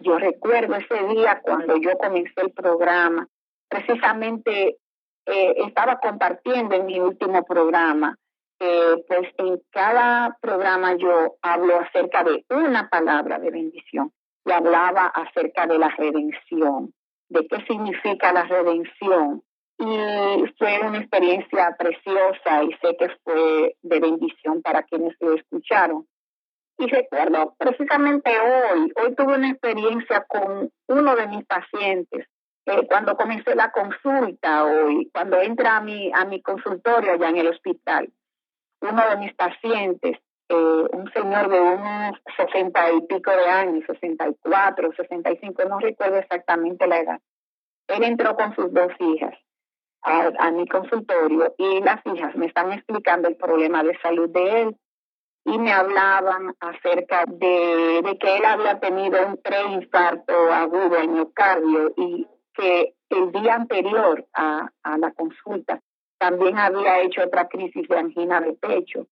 Yo 0.00 0.18
recuerdo 0.18 0.76
ese 0.76 1.04
día 1.14 1.40
cuando 1.42 1.76
yo 1.76 1.96
comencé 1.98 2.40
el 2.40 2.52
programa, 2.52 3.26
precisamente 3.68 4.78
eh, 5.26 5.54
estaba 5.66 5.98
compartiendo 5.98 6.74
en 6.76 6.86
mi 6.86 7.00
último 7.00 7.44
programa, 7.44 8.16
pues 8.58 9.28
en 9.38 9.60
cada 9.70 10.36
programa 10.40 10.96
yo 10.96 11.36
hablo 11.42 11.78
acerca 11.80 12.24
de 12.24 12.44
una 12.50 12.88
palabra 12.88 13.38
de 13.38 13.50
bendición 13.50 14.12
y 14.44 14.50
hablaba 14.52 15.06
acerca 15.06 15.66
de 15.66 15.78
la 15.78 15.88
redención, 15.90 16.92
de 17.28 17.46
qué 17.46 17.64
significa 17.66 18.32
la 18.32 18.44
redención. 18.44 19.42
Y 19.80 20.44
fue 20.58 20.80
una 20.80 20.98
experiencia 20.98 21.76
preciosa 21.78 22.64
y 22.64 22.72
sé 22.82 22.96
que 22.96 23.10
fue 23.22 23.76
de 23.80 24.00
bendición 24.00 24.60
para 24.60 24.82
quienes 24.82 25.14
lo 25.20 25.34
escucharon. 25.34 26.06
Y 26.78 26.86
recuerdo 26.86 27.56
precisamente 27.58 28.30
hoy, 28.38 28.92
hoy 29.02 29.14
tuve 29.16 29.34
una 29.34 29.50
experiencia 29.50 30.24
con 30.28 30.70
uno 30.86 31.16
de 31.16 31.26
mis 31.26 31.44
pacientes. 31.44 32.26
Eh, 32.66 32.86
cuando 32.86 33.16
comencé 33.16 33.56
la 33.56 33.72
consulta 33.72 34.64
hoy, 34.64 35.10
cuando 35.12 35.40
entra 35.40 35.78
a 35.78 35.80
mi, 35.80 36.12
a 36.14 36.24
mi 36.24 36.40
consultorio 36.40 37.12
allá 37.12 37.30
en 37.30 37.38
el 37.38 37.48
hospital, 37.48 38.12
uno 38.80 39.10
de 39.10 39.16
mis 39.16 39.34
pacientes, 39.34 40.18
eh, 40.48 40.84
un 40.92 41.10
señor 41.12 41.48
de 41.48 41.60
unos 41.60 42.16
sesenta 42.36 42.92
y 42.92 43.00
pico 43.02 43.32
de 43.32 43.46
años, 43.46 43.84
sesenta 43.84 44.28
y 44.28 44.36
cuatro, 44.40 44.92
sesenta 44.92 45.32
y 45.32 45.38
cinco, 45.38 45.64
no 45.64 45.80
recuerdo 45.80 46.18
exactamente 46.18 46.86
la 46.86 47.00
edad, 47.00 47.20
él 47.88 48.04
entró 48.04 48.36
con 48.36 48.54
sus 48.54 48.72
dos 48.72 48.92
hijas 49.00 49.34
a, 50.02 50.30
a 50.38 50.50
mi 50.52 50.66
consultorio 50.68 51.54
y 51.58 51.80
las 51.80 52.00
hijas 52.06 52.36
me 52.36 52.46
están 52.46 52.72
explicando 52.72 53.28
el 53.28 53.36
problema 53.36 53.82
de 53.82 53.98
salud 53.98 54.28
de 54.30 54.62
él 54.62 54.76
y 55.50 55.58
me 55.58 55.72
hablaban 55.72 56.54
acerca 56.60 57.24
de, 57.26 58.02
de 58.04 58.18
que 58.18 58.36
él 58.36 58.44
había 58.44 58.78
tenido 58.80 59.26
un 59.26 59.38
preinfarto 59.38 60.52
agudo 60.52 60.96
en 60.98 61.14
miocardio 61.14 61.94
y 61.96 62.26
que 62.52 62.94
el 63.08 63.32
día 63.32 63.54
anterior 63.54 64.26
a, 64.34 64.68
a 64.82 64.98
la 64.98 65.10
consulta 65.12 65.80
también 66.18 66.58
había 66.58 67.00
hecho 67.00 67.22
otra 67.22 67.48
crisis 67.48 67.88
de 67.88 67.98
angina 67.98 68.40
de 68.40 68.52
pecho. 68.54 69.06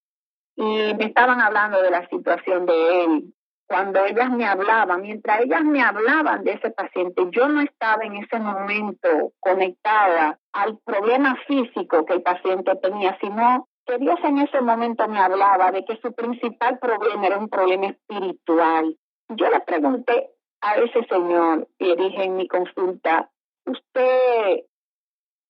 Y 0.57 0.95
me 0.95 1.07
estaban 1.07 1.41
hablando 1.41 1.81
de 1.81 1.91
la 1.91 2.07
situación 2.09 2.67
de 2.67 3.05
él. 3.05 3.35
Cuando 3.69 4.05
ellas 4.05 4.31
me 4.31 4.45
hablaban, 4.45 5.03
mientras 5.03 5.41
ellas 5.41 5.65
me 5.65 5.83
hablaban 5.83 6.45
de 6.45 6.53
ese 6.53 6.71
paciente, 6.71 7.23
yo 7.31 7.49
no 7.49 7.63
estaba 7.63 8.05
en 8.05 8.17
ese 8.17 8.39
momento 8.39 9.33
conectada 9.41 10.39
al 10.53 10.79
problema 10.85 11.37
físico 11.47 12.05
que 12.05 12.15
el 12.15 12.23
paciente 12.23 12.77
tenía, 12.77 13.17
sino 13.21 13.69
que 13.87 13.99
Dios 13.99 14.19
en 14.25 14.39
ese 14.39 14.61
momento 14.61 15.07
me 15.09 15.21
hablaba 15.21 15.71
de 15.71 15.85
que 15.85 15.97
su 15.99 16.13
principal 16.13 16.79
problema 16.79 17.27
era 17.27 17.39
un 17.39 17.49
problema 17.49 17.87
espiritual. 17.87 18.97
Yo 19.29 19.49
le 19.49 19.61
pregunté 19.61 20.31
a 20.61 20.75
ese 20.77 21.05
señor, 21.05 21.69
le 21.79 21.97
dije 21.97 22.25
en 22.25 22.37
mi 22.37 22.49
consulta, 22.49 23.31
usted 23.65 24.65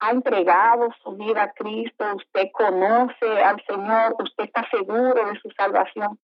ha 0.01 0.11
entregado 0.11 0.89
su 1.03 1.13
vida 1.17 1.45
a 1.45 1.53
Cristo, 1.53 2.05
usted 2.17 2.51
conoce 2.53 3.43
al 3.43 3.63
Señor, 3.67 4.15
usted 4.19 4.45
está 4.45 4.69
seguro 4.71 5.15
de 5.15 5.41
su 5.41 5.51
salvación. 5.57 6.19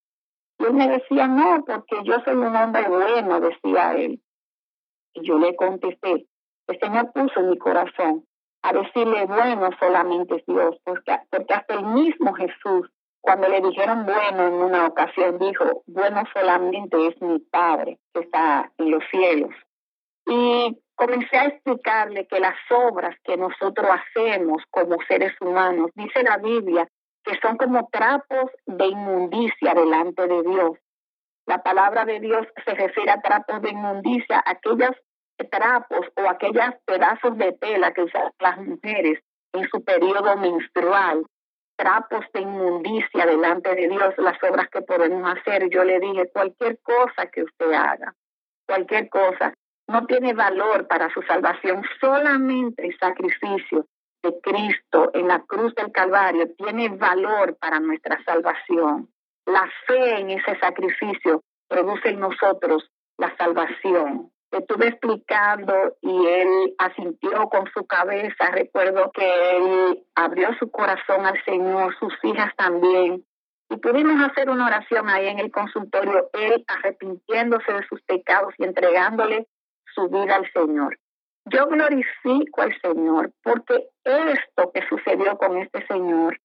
Y 0.59 0.65
él 0.65 0.75
me 0.75 0.89
decía, 0.89 1.27
no, 1.27 1.65
porque 1.65 2.05
yo 2.05 2.21
soy 2.25 2.35
un 2.35 2.55
hombre 2.55 2.87
bueno, 2.89 3.41
decía 3.41 3.95
él. 3.95 4.21
Y 5.15 5.27
yo 5.27 5.39
le 5.39 5.57
contesté, 5.57 6.27
el 6.67 6.79
Señor 6.79 7.13
puso 7.13 7.41
en 7.41 7.51
mi 7.51 7.59
corazón 7.59 8.27
a 8.63 8.73
decirle 8.73 9.27
bueno 9.27 9.71
solamente 9.79 10.37
es 10.37 10.47
Dios, 10.47 10.77
porque, 10.85 11.19
porque 11.31 11.55
hasta 11.55 11.75
el 11.75 11.85
mismo 11.85 12.33
Jesús, 12.35 12.91
cuando 13.21 13.49
le 13.49 13.61
dijeron 13.61 14.05
bueno 14.05 14.47
en 14.47 14.55
una 14.55 14.87
ocasión, 14.87 15.39
dijo, 15.39 15.83
bueno 15.87 16.25
solamente 16.33 17.09
es 17.09 17.21
mi 17.21 17.39
Padre 17.39 17.99
que 18.15 18.21
está 18.21 18.71
en 18.79 18.91
los 18.91 19.05
cielos. 19.11 19.51
Y 20.27 20.79
comencé 20.95 21.37
a 21.37 21.47
explicarle 21.47 22.27
que 22.27 22.41
las 22.41 22.57
obras 22.71 23.17
que 23.25 23.37
nosotros 23.37 23.89
hacemos 23.91 24.63
como 24.71 24.97
seres 25.09 25.33
humanos, 25.41 25.91
dice 25.95 26.23
la 26.23 26.39
Biblia, 26.39 26.89
que 27.25 27.39
son 27.41 27.57
como 27.57 27.89
trapos 27.91 28.51
de 28.67 28.87
inmundicia 28.87 29.75
delante 29.75 30.27
de 30.27 30.43
Dios. 30.43 30.79
La 31.47 31.63
palabra 31.63 32.05
de 32.05 32.21
Dios 32.21 32.47
se 32.65 32.75
refiere 32.75 33.11
a 33.11 33.21
trapos 33.21 33.61
de 33.63 33.71
inmundicia, 33.71 34.43
aquellas 34.47 34.97
trapos 35.45 36.07
o 36.17 36.29
aquellos 36.29 36.75
pedazos 36.85 37.37
de 37.39 37.53
tela 37.53 37.93
que 37.93 38.03
usan 38.03 38.31
las 38.39 38.59
mujeres 38.59 39.21
en 39.53 39.69
su 39.69 39.85
periodo 39.85 40.37
menstrual, 40.37 41.27
trapos 41.77 42.25
de 42.33 42.41
inmundicia 42.41 43.27
delante 43.27 43.75
de 43.75 43.89
Dios, 43.89 44.15
las 44.19 44.43
obras 44.43 44.69
que 44.71 44.83
podemos 44.83 45.31
hacer. 45.37 45.69
Yo 45.71 45.85
le 45.85 46.01
dije, 46.01 46.31
cualquier 46.33 46.79
cosa 46.81 47.27
que 47.27 47.43
usted 47.43 47.73
haga, 47.73 48.15
cualquier 48.67 49.09
cosa, 49.09 49.55
no 49.89 50.07
tiene 50.07 50.33
valor 50.33 50.87
para 50.87 51.13
su 51.13 51.23
salvación, 51.23 51.83
solamente 52.01 52.87
el 52.87 52.97
sacrificio 52.99 53.87
de 54.23 54.41
Cristo 54.41 55.11
en 55.15 55.29
la 55.29 55.41
cruz 55.41 55.75
del 55.75 55.91
Calvario 55.91 56.49
tiene 56.57 56.89
valor 56.89 57.57
para 57.59 57.81
nuestra 57.81 58.23
salvación. 58.25 59.09
La 59.47 59.69
fe 59.87 60.21
en 60.21 60.31
ese 60.31 60.59
sacrificio 60.61 61.43
produce 61.69 62.11
en 62.11 62.21
nosotros 62.21 62.89
la 63.19 63.37
salvación 63.37 64.31
estuve 64.59 64.89
explicando 64.89 65.97
y 66.01 66.27
él 66.27 66.75
asintió 66.79 67.49
con 67.49 67.71
su 67.73 67.87
cabeza. 67.87 68.51
Recuerdo 68.53 69.11
que 69.13 69.57
él 69.57 70.05
abrió 70.15 70.55
su 70.59 70.71
corazón 70.71 71.27
al 71.27 71.43
Señor, 71.45 71.97
sus 71.99 72.13
hijas 72.23 72.55
también. 72.57 73.25
Y 73.71 73.77
pudimos 73.77 74.23
hacer 74.31 74.51
una 74.51 74.67
oración 74.67 75.09
ahí 75.09 75.29
en 75.29 75.39
el 75.39 75.51
consultorio, 75.51 76.29
él 76.35 76.65
arrepintiéndose 76.69 77.73
de 77.73 77.87
sus 77.89 78.03
pecados 78.03 78.53
y 78.59 78.65
entregándole 78.65 79.47
su 79.95 80.09
vida 80.09 80.37
al 80.37 80.51
Señor. 80.53 80.99
Yo 81.47 81.67
glorifico 81.67 82.61
al 82.61 82.79
Señor 82.81 83.33
porque 83.43 83.89
esto 84.05 84.71
que 84.73 84.87
sucedió 84.89 85.39
con 85.39 85.57
este 85.57 85.87
Señor, 85.87 86.39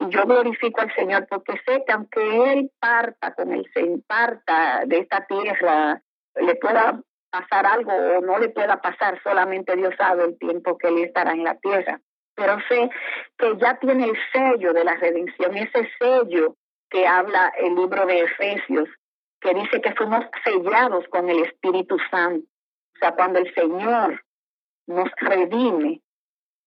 y 0.00 0.08
yo 0.10 0.24
glorifico 0.24 0.80
al 0.80 0.92
Señor 0.94 1.26
porque 1.30 1.52
sé 1.64 1.84
que 1.86 1.92
aunque 1.92 2.52
Él 2.52 2.70
parta 2.80 3.32
con 3.34 3.52
el 3.52 3.64
parta 4.06 4.82
de 4.84 4.98
esta 4.98 5.24
tierra, 5.26 6.02
le 6.34 6.54
pueda 6.56 7.00
pasar 7.32 7.66
algo 7.66 7.92
o 7.92 8.20
no 8.20 8.38
le 8.38 8.50
pueda 8.50 8.80
pasar, 8.80 9.20
solamente 9.22 9.74
Dios 9.74 9.94
sabe 9.96 10.24
el 10.24 10.38
tiempo 10.38 10.76
que 10.78 10.88
él 10.88 10.98
estará 10.98 11.32
en 11.32 11.44
la 11.44 11.56
tierra. 11.56 12.00
Pero 12.34 12.58
sé 12.68 12.90
que 13.38 13.56
ya 13.58 13.78
tiene 13.78 14.04
el 14.04 14.16
sello 14.32 14.72
de 14.72 14.84
la 14.84 14.94
redención, 14.96 15.56
ese 15.56 15.90
sello 15.98 16.56
que 16.90 17.06
habla 17.06 17.52
el 17.58 17.74
libro 17.74 18.06
de 18.06 18.20
Efesios, 18.20 18.88
que 19.40 19.54
dice 19.54 19.80
que 19.80 19.94
fuimos 19.94 20.24
sellados 20.44 21.06
con 21.08 21.28
el 21.28 21.42
Espíritu 21.44 21.96
Santo. 22.10 22.46
O 22.94 22.98
sea, 22.98 23.12
cuando 23.12 23.38
el 23.38 23.52
Señor 23.54 24.22
nos 24.86 25.10
redime, 25.16 26.00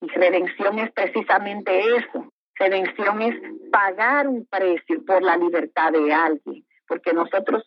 y 0.02 0.08
redención 0.08 0.80
es 0.80 0.92
precisamente 0.92 1.98
eso. 1.98 2.32
Redención 2.56 3.22
es 3.22 3.36
pagar 3.72 4.28
un 4.28 4.46
precio 4.46 5.04
por 5.06 5.22
la 5.22 5.38
libertad 5.38 5.92
de 5.92 6.14
alguien, 6.14 6.66
porque 6.88 7.14
nosotros 7.14 7.64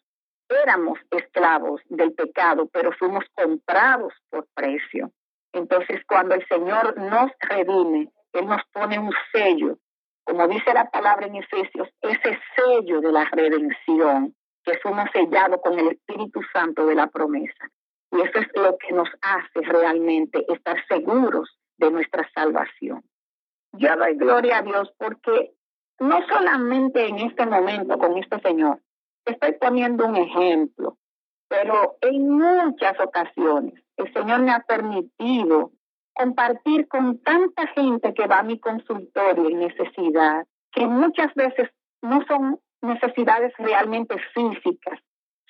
éramos 0.48 0.98
esclavos 1.10 1.80
del 1.88 2.12
pecado, 2.14 2.68
pero 2.72 2.92
fuimos 2.92 3.24
comprados 3.34 4.12
por 4.30 4.46
precio. 4.54 5.10
Entonces, 5.52 6.00
cuando 6.06 6.34
el 6.34 6.46
Señor 6.46 6.96
nos 6.98 7.30
redime, 7.40 8.10
Él 8.32 8.46
nos 8.46 8.62
pone 8.72 8.98
un 8.98 9.12
sello, 9.32 9.78
como 10.24 10.46
dice 10.46 10.74
la 10.74 10.90
palabra 10.90 11.26
en 11.26 11.36
Efesios, 11.36 11.88
ese 12.02 12.38
sello 12.56 13.00
de 13.00 13.12
la 13.12 13.24
redención, 13.24 14.34
que 14.62 14.78
fuimos 14.78 15.08
sellados 15.12 15.60
con 15.62 15.78
el 15.78 15.88
Espíritu 15.88 16.40
Santo 16.52 16.84
de 16.86 16.94
la 16.94 17.06
promesa. 17.06 17.70
Y 18.10 18.20
eso 18.20 18.38
es 18.38 18.48
lo 18.54 18.76
que 18.78 18.92
nos 18.92 19.08
hace 19.22 19.60
realmente 19.66 20.44
estar 20.52 20.76
seguros 20.86 21.58
de 21.78 21.90
nuestra 21.90 22.28
salvación. 22.34 23.02
Yo 23.72 23.96
doy 23.96 24.16
gloria 24.16 24.58
a 24.58 24.62
Dios 24.62 24.92
porque 24.98 25.52
no 26.00 26.20
solamente 26.26 27.06
en 27.06 27.18
este 27.18 27.46
momento 27.46 27.98
con 27.98 28.16
este 28.18 28.40
Señor, 28.40 28.80
Estoy 29.28 29.52
poniendo 29.60 30.06
un 30.06 30.16
ejemplo, 30.16 30.96
pero 31.48 31.98
en 32.00 32.30
muchas 32.30 32.98
ocasiones 32.98 33.74
el 33.98 34.10
Señor 34.14 34.40
me 34.40 34.52
ha 34.52 34.60
permitido 34.60 35.72
compartir 36.14 36.88
con 36.88 37.18
tanta 37.22 37.66
gente 37.68 38.14
que 38.14 38.26
va 38.26 38.38
a 38.38 38.42
mi 38.42 38.58
consultorio 38.58 39.50
en 39.50 39.58
necesidad, 39.58 40.46
que 40.72 40.86
muchas 40.86 41.34
veces 41.34 41.68
no 42.00 42.24
son 42.26 42.58
necesidades 42.80 43.52
realmente 43.58 44.16
físicas, 44.32 44.98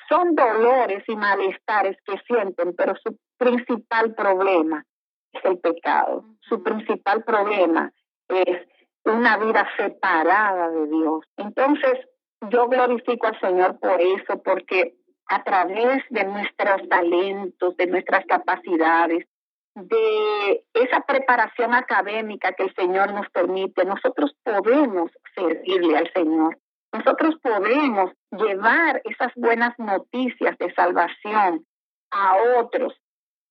son 0.09 0.35
dolores 0.35 1.05
y 1.07 1.15
malestares 1.15 1.97
que 2.05 2.19
sienten, 2.27 2.75
pero 2.75 2.95
su 2.97 3.17
principal 3.39 4.13
problema 4.15 4.85
es 5.33 5.45
el 5.45 5.59
pecado. 5.61 6.25
Su 6.41 6.65
principal 6.65 7.23
problema 7.23 7.93
es 8.29 8.67
una 9.05 9.37
vida 9.37 9.69
separada 9.77 10.69
de 10.71 10.87
Dios. 10.89 11.25
Entonces, 11.37 12.09
yo 12.51 12.69
glorifico 12.69 13.27
al 13.27 13.41
Señor 13.41 13.79
por 13.81 14.01
eso, 14.01 14.43
porque 14.43 14.95
a 15.27 15.43
través 15.43 16.03
de 16.11 16.25
nuestros 16.25 16.89
talentos, 16.89 17.77
de 17.77 17.87
nuestras 17.87 18.25
capacidades, 18.27 19.27
de 19.75 20.65
esa 20.75 21.01
preparación 21.03 21.75
académica 21.75 22.53
que 22.53 22.65
el 22.65 22.75
Señor 22.75 23.13
nos 23.13 23.29
permite, 23.31 23.85
nosotros 23.85 24.35
podemos 24.43 25.11
servirle 25.35 25.97
al 25.97 26.13
Señor. 26.13 26.59
Nosotros 26.93 27.37
podemos 27.43 28.13
llevar 28.31 29.03
esas 29.05 29.33
buenas 29.37 29.79
noticias 29.79 30.57
de 30.59 30.73
salvación 30.75 31.67
a 32.11 32.37
otros. 32.59 32.95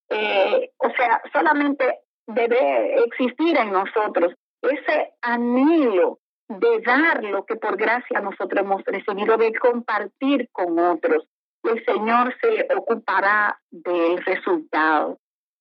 Eh, 0.10 0.72
o 0.78 0.90
sea, 0.92 1.22
solamente 1.32 2.00
debe 2.26 3.04
existir 3.04 3.58
en 3.58 3.72
nosotros, 3.72 4.34
ese 4.62 5.14
anhelo 5.22 6.20
de 6.50 6.82
dar 6.82 7.24
lo 7.24 7.46
que 7.46 7.56
por 7.56 7.78
gracia 7.78 8.20
nosotros 8.22 8.62
hemos 8.62 8.84
recibido, 8.84 9.38
de 9.38 9.54
compartir 9.54 10.50
con 10.52 10.80
otros. 10.80 11.28
El 11.64 11.84
Señor 11.86 12.34
se 12.42 12.68
ocupará 12.76 13.60
del 13.70 14.24
resultado. 14.24 15.20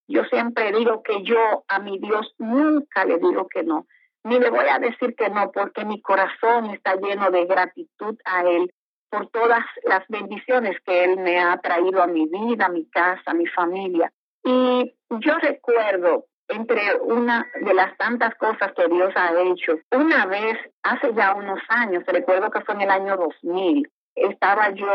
Yo 0.09 0.25
siempre 0.25 0.73
digo 0.73 1.03
que 1.03 1.25
yo 1.25 1.65
a 1.67 1.81
mi 1.81 1.99
Dios 1.99 2.35
nunca 2.39 3.05
le 3.05 3.19
digo 3.19 3.49
que 3.49 3.65
no, 3.65 3.87
ni 4.23 4.39
le 4.39 4.51
voy 4.51 4.67
a 4.69 4.79
decir 4.79 5.17
que 5.17 5.29
no, 5.31 5.51
porque 5.51 5.85
mi 5.85 6.01
corazón 6.01 6.71
está 6.71 6.95
lleno 6.97 7.31
de 7.31 7.47
gratitud 7.47 8.17
a 8.25 8.43
Él 8.45 8.73
por 9.11 9.29
todas 9.31 9.65
las 9.85 10.07
bendiciones 10.09 10.77
que 10.85 11.05
Él 11.05 11.19
me 11.19 11.41
ha 11.41 11.59
traído 11.59 12.03
a 12.03 12.07
mi 12.07 12.27
vida, 12.27 12.67
a 12.67 12.71
mi 12.71 12.89
casa, 12.89 13.23
a 13.27 13.35
mi 13.35 13.47
familia. 13.47 14.13
Y 14.45 14.95
yo 15.11 15.39
recuerdo 15.39 16.27
entre 16.49 16.81
una 17.03 17.47
de 17.61 17.75
las 17.75 17.97
tantas 17.97 18.35
cosas 18.37 18.73
que 18.73 18.89
Dios 18.89 19.13
ha 19.17 19.33
hecho. 19.43 19.79
Una 19.93 20.27
vez, 20.27 20.59
hace 20.83 21.13
ya 21.15 21.35
unos 21.35 21.61
años, 21.69 22.05
recuerdo 22.07 22.51
que 22.51 22.61
fue 22.61 22.75
en 22.75 22.83
el 22.83 22.91
año 22.91 23.17
2000, 23.17 23.91
estaba 24.15 24.71
yo 24.71 24.89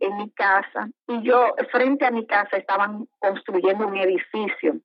en 0.00 0.16
mi 0.18 0.30
casa 0.30 0.88
y 1.08 1.22
yo, 1.22 1.54
frente 1.70 2.04
a 2.04 2.10
mi 2.10 2.26
casa, 2.26 2.56
estaban 2.56 3.06
construyendo 3.18 3.86
un 3.86 3.96
edificio 3.96 4.76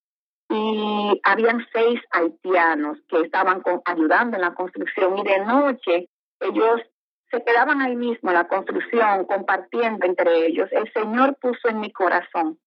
y 0.50 1.22
habían 1.24 1.66
seis 1.72 2.00
haitianos 2.12 2.98
que 3.08 3.22
estaban 3.22 3.62
ayudando 3.86 4.36
en 4.36 4.42
la 4.42 4.54
construcción 4.54 5.18
y 5.18 5.24
de 5.24 5.46
noche 5.46 6.10
ellos 6.42 6.82
se 7.30 7.44
quedaban 7.44 7.82
ahí 7.82 7.96
mismo 7.96 8.30
en 8.30 8.36
la 8.36 8.48
construcción 8.48 9.26
compartiendo 9.26 10.06
entre 10.06 10.48
ellos. 10.48 10.70
El 10.72 10.92
Señor 10.92 11.38
puso 11.40 11.70
en 11.70 11.80
mi 11.80 11.92
corazón 11.92 12.60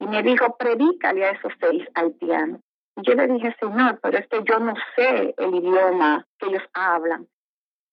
y 0.00 0.06
me 0.06 0.22
dijo, 0.22 0.56
predícale 0.56 1.24
a 1.24 1.30
esos 1.30 1.52
seis 1.60 1.84
haitianos. 1.94 2.60
Yo 3.00 3.14
le 3.14 3.28
dije, 3.28 3.54
Señor, 3.60 4.00
pero 4.02 4.18
es 4.18 4.26
que 4.26 4.42
yo 4.42 4.58
no 4.58 4.74
sé 4.96 5.34
el 5.38 5.54
idioma 5.54 6.26
que 6.38 6.46
ellos 6.46 6.64
hablan. 6.72 7.28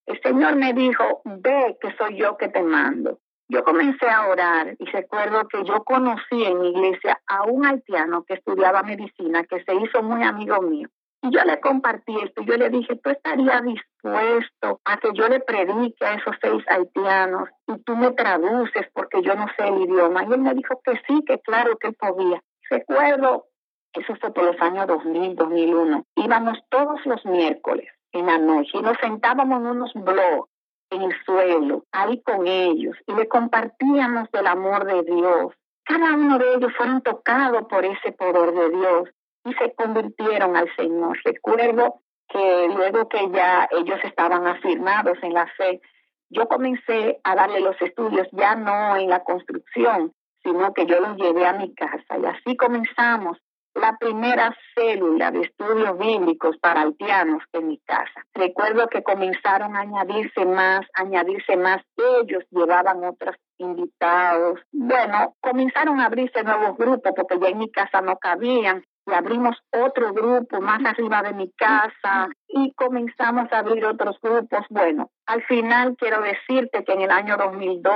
El 0.07 0.19
Señor 0.21 0.55
me 0.55 0.73
dijo, 0.73 1.21
ve 1.25 1.77
que 1.79 1.95
soy 1.95 2.17
yo 2.17 2.37
que 2.37 2.47
te 2.47 2.63
mando. 2.63 3.19
Yo 3.47 3.63
comencé 3.63 4.09
a 4.09 4.27
orar 4.27 4.75
y 4.79 4.85
recuerdo 4.85 5.47
que 5.47 5.63
yo 5.63 5.83
conocí 5.83 6.43
en 6.43 6.59
mi 6.59 6.69
iglesia 6.69 7.21
a 7.27 7.43
un 7.43 7.65
haitiano 7.65 8.23
que 8.23 8.33
estudiaba 8.35 8.81
medicina, 8.81 9.43
que 9.43 9.63
se 9.63 9.75
hizo 9.75 10.01
muy 10.01 10.23
amigo 10.23 10.59
mío. 10.63 10.89
Y 11.21 11.31
yo 11.31 11.43
le 11.43 11.59
compartí 11.59 12.15
esto, 12.23 12.41
yo 12.41 12.57
le 12.57 12.71
dije, 12.71 12.95
tú 12.95 13.11
estarías 13.11 13.61
dispuesto 13.63 14.81
a 14.85 14.97
que 14.97 15.09
yo 15.13 15.27
le 15.27 15.39
predique 15.39 16.03
a 16.03 16.15
esos 16.15 16.35
seis 16.41 16.63
haitianos 16.67 17.49
y 17.67 17.77
tú 17.83 17.95
me 17.95 18.11
traduces 18.11 18.87
porque 18.93 19.21
yo 19.21 19.35
no 19.35 19.45
sé 19.55 19.67
el 19.67 19.81
idioma. 19.83 20.23
Y 20.23 20.33
él 20.33 20.41
me 20.41 20.55
dijo 20.55 20.81
que 20.83 20.99
sí, 21.07 21.23
que 21.27 21.39
claro 21.41 21.77
que 21.77 21.91
podía. 21.91 22.41
Recuerdo 22.71 23.45
eso 23.95 24.15
fue 24.15 24.33
por 24.33 24.43
los 24.45 24.61
años 24.61 24.87
2000, 24.87 25.35
2001, 25.35 26.05
íbamos 26.15 26.57
todos 26.69 27.05
los 27.05 27.25
miércoles 27.25 27.87
en 28.11 28.25
la 28.25 28.37
noche 28.37 28.71
y 28.73 28.81
nos 28.81 28.97
sentábamos 28.97 29.61
en 29.61 29.67
unos 29.67 29.93
blogs 29.93 30.49
en 30.91 31.01
el 31.01 31.15
suelo, 31.25 31.83
ahí 31.91 32.21
con 32.21 32.47
ellos, 32.47 32.95
y 33.07 33.13
le 33.13 33.27
compartíamos 33.27 34.29
del 34.31 34.47
amor 34.47 34.85
de 34.85 35.03
Dios. 35.03 35.53
Cada 35.83 36.13
uno 36.13 36.37
de 36.37 36.55
ellos 36.55 36.73
fueron 36.77 37.01
tocados 37.01 37.63
por 37.67 37.85
ese 37.85 38.11
poder 38.11 38.51
de 38.53 38.69
Dios 38.69 39.09
y 39.45 39.53
se 39.53 39.73
convirtieron 39.73 40.55
al 40.55 40.73
Señor. 40.75 41.17
Recuerdo 41.23 42.01
que 42.27 42.67
luego 42.75 43.07
que 43.07 43.29
ya 43.31 43.67
ellos 43.71 43.99
estaban 44.03 44.47
afirmados 44.47 45.17
en 45.21 45.33
la 45.33 45.47
fe, 45.57 45.81
yo 46.29 46.47
comencé 46.47 47.19
a 47.23 47.35
darle 47.35 47.59
los 47.59 47.79
estudios 47.81 48.27
ya 48.31 48.55
no 48.55 48.97
en 48.97 49.09
la 49.09 49.23
construcción, 49.23 50.13
sino 50.43 50.73
que 50.73 50.85
yo 50.85 50.99
los 50.99 51.17
llevé 51.17 51.45
a 51.45 51.53
mi 51.53 51.73
casa 51.73 52.17
y 52.19 52.25
así 52.25 52.57
comenzamos 52.57 53.37
la 53.75 53.97
primera 53.97 54.55
célula 54.73 55.31
de 55.31 55.41
estudios 55.41 55.97
bíblicos 55.97 56.57
para 56.57 56.81
haitianos 56.81 57.43
en 57.53 57.67
mi 57.67 57.77
casa. 57.79 58.25
Recuerdo 58.33 58.87
que 58.87 59.03
comenzaron 59.03 59.75
a 59.75 59.81
añadirse 59.81 60.45
más, 60.45 60.81
añadirse 60.93 61.57
más. 61.57 61.81
Ellos 61.97 62.43
llevaban 62.51 63.03
otros 63.03 63.35
invitados. 63.57 64.59
Bueno, 64.71 65.35
comenzaron 65.41 65.99
a 65.99 66.05
abrirse 66.05 66.43
nuevos 66.43 66.77
grupos 66.77 67.11
porque 67.15 67.39
ya 67.39 67.49
en 67.49 67.57
mi 67.57 67.69
casa 67.69 68.01
no 68.01 68.17
cabían. 68.17 68.83
Y 69.07 69.13
abrimos 69.13 69.55
otro 69.71 70.13
grupo 70.13 70.61
más 70.61 70.83
arriba 70.83 71.21
de 71.21 71.33
mi 71.33 71.51
casa 71.51 72.27
y 72.47 72.73
comenzamos 72.73 73.51
a 73.51 73.59
abrir 73.59 73.85
otros 73.85 74.19
grupos. 74.19 74.65
Bueno, 74.69 75.11
al 75.27 75.43
final 75.43 75.95
quiero 75.95 76.21
decirte 76.21 76.83
que 76.83 76.93
en 76.93 77.01
el 77.01 77.11
año 77.11 77.37
2002 77.37 77.93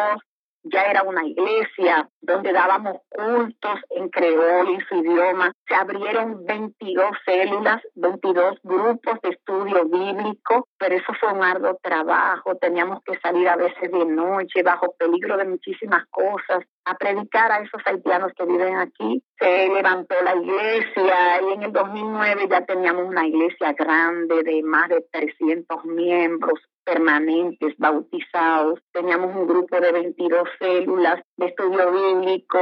ya 0.64 0.84
era 0.84 1.04
una 1.04 1.26
iglesia 1.26 2.10
donde 2.22 2.52
dábamos 2.52 2.98
cultos 3.10 3.80
en 3.92 4.10
creol, 4.10 4.70
en 4.70 4.86
su 4.88 4.96
idioma. 4.96 5.52
Se 5.68 5.76
abrieron 5.76 6.46
22 6.46 7.12
células, 7.26 7.82
22 7.96 8.60
grupos 8.64 9.20
de 9.22 9.30
estudio 9.30 9.86
bíblico, 9.86 10.68
pero 10.78 10.96
eso 10.96 11.14
fue 11.20 11.34
un 11.34 11.44
arduo 11.44 11.78
trabajo. 11.82 12.56
Teníamos 12.56 13.02
que 13.04 13.18
salir 13.20 13.48
a 13.48 13.56
veces 13.56 13.92
de 13.92 14.06
noche, 14.06 14.64
bajo 14.64 14.94
peligro 14.98 15.38
de 15.38 15.46
muchísimas 15.46 16.06
cosas, 16.10 16.66
a 16.86 16.96
predicar 16.96 17.52
a 17.52 17.60
esos 17.60 17.82
haitianos 17.86 18.32
que 18.36 18.46
viven 18.46 18.78
aquí. 18.78 19.24
Se 19.40 19.70
levantó 19.70 20.16
la 20.24 20.36
iglesia 20.36 21.42
y 21.50 21.54
en 21.54 21.64
el 21.64 21.72
2009 21.72 22.48
ya 22.50 22.66
teníamos 22.66 23.08
una 23.08 23.26
iglesia 23.26 23.74
grande 23.74 24.44
de 24.44 24.62
más 24.64 24.90
de 24.90 25.06
300 25.12 25.86
miembros 25.86 26.60
permanentes, 26.90 27.76
bautizados. 27.78 28.80
Teníamos 28.92 29.36
un 29.36 29.48
grupo 29.48 29.80
de 29.80 29.92
22 29.92 30.50
células 30.60 31.22
de 31.38 31.46
estudio 31.48 31.92
bíblico. 31.92 32.58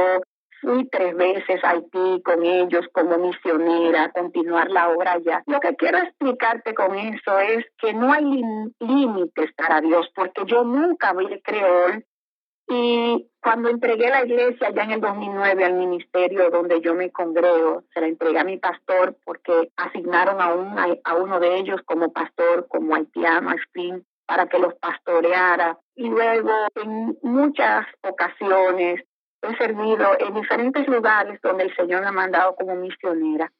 Fui 0.60 0.88
tres 0.88 1.16
veces 1.16 1.62
a 1.62 1.70
Haití 1.70 2.22
con 2.24 2.44
ellos 2.44 2.84
como 2.92 3.16
misionera, 3.16 4.10
continuar 4.10 4.70
la 4.70 4.90
obra 4.90 5.12
allá. 5.12 5.42
Lo 5.46 5.60
que 5.60 5.76
quiero 5.76 5.98
explicarte 5.98 6.74
con 6.74 6.96
eso 6.96 7.38
es 7.38 7.64
que 7.78 7.94
no 7.94 8.12
hay 8.12 8.24
límites 8.80 9.52
para 9.56 9.80
Dios, 9.80 10.10
porque 10.14 10.42
yo 10.46 10.64
nunca 10.64 11.10
hablé 11.10 11.40
creol 11.42 12.04
y 12.70 13.26
cuando 13.40 13.70
entregué 13.70 14.10
la 14.10 14.26
iglesia 14.26 14.70
ya 14.74 14.82
en 14.82 14.90
el 14.90 15.00
2009 15.00 15.64
al 15.64 15.74
ministerio 15.74 16.50
donde 16.50 16.82
yo 16.82 16.94
me 16.94 17.10
congrego, 17.10 17.82
se 17.94 18.00
la 18.00 18.08
entregué 18.08 18.38
a 18.40 18.44
mi 18.44 18.58
pastor 18.58 19.16
porque 19.24 19.70
asignaron 19.76 20.40
a, 20.40 20.52
un, 20.54 20.76
a 21.02 21.14
uno 21.14 21.40
de 21.40 21.56
ellos 21.56 21.80
como 21.86 22.12
pastor, 22.12 22.66
como 22.68 22.94
haitiano, 22.94 23.48
a 23.48 23.54
Spring, 23.54 24.02
para 24.28 24.46
que 24.46 24.58
los 24.58 24.74
pastoreara. 24.74 25.78
Y 25.96 26.08
luego, 26.08 26.52
en 26.74 27.16
muchas 27.22 27.86
ocasiones, 28.02 29.02
he 29.40 29.56
servido 29.56 30.16
en 30.20 30.34
diferentes 30.34 30.86
lugares 30.86 31.40
donde 31.42 31.64
el 31.64 31.74
Señor 31.74 32.02
me 32.02 32.08
ha 32.08 32.12
mandado 32.12 32.54
como 32.54 32.76
misionera. 32.76 33.50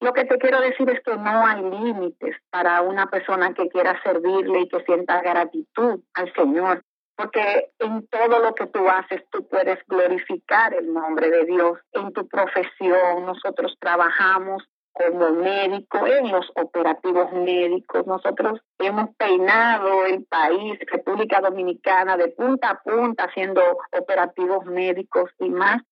Lo 0.00 0.12
que 0.12 0.24
te 0.24 0.38
quiero 0.38 0.60
decir 0.60 0.90
es 0.90 1.00
que 1.04 1.16
no 1.16 1.46
hay 1.46 1.62
límites 1.62 2.36
para 2.50 2.80
una 2.82 3.06
persona 3.06 3.54
que 3.54 3.68
quiera 3.68 4.02
servirle 4.02 4.62
y 4.62 4.68
que 4.68 4.82
sienta 4.84 5.20
gratitud 5.20 6.00
al 6.14 6.32
Señor, 6.34 6.82
porque 7.14 7.70
en 7.78 8.06
todo 8.08 8.40
lo 8.40 8.54
que 8.54 8.66
tú 8.66 8.88
haces 8.88 9.22
tú 9.30 9.46
puedes 9.46 9.78
glorificar 9.86 10.74
el 10.74 10.92
nombre 10.92 11.30
de 11.30 11.44
Dios. 11.44 11.78
En 11.92 12.12
tu 12.12 12.26
profesión 12.26 13.26
nosotros 13.26 13.76
trabajamos 13.78 14.64
como 15.00 15.30
médico 15.30 16.06
en 16.06 16.30
los 16.30 16.46
operativos 16.56 17.32
médicos. 17.32 18.06
Nosotros 18.06 18.60
hemos 18.78 19.14
peinado 19.16 20.04
el 20.06 20.24
país, 20.24 20.78
República 20.86 21.40
Dominicana, 21.40 22.16
de 22.16 22.28
punta 22.28 22.70
a 22.70 22.82
punta 22.82 23.24
haciendo 23.24 23.62
operativos 23.98 24.64
médicos 24.66 25.30
y 25.38 25.48
más 25.48 25.82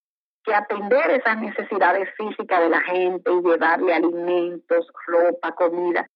que 0.44 0.54
atender 0.54 1.10
esas 1.10 1.38
necesidades 1.38 2.08
físicas 2.16 2.60
de 2.60 2.68
la 2.68 2.80
gente 2.82 3.30
y 3.32 3.42
llevarle 3.42 3.94
alimentos, 3.94 4.86
ropa, 5.06 5.52
comida. 5.52 6.08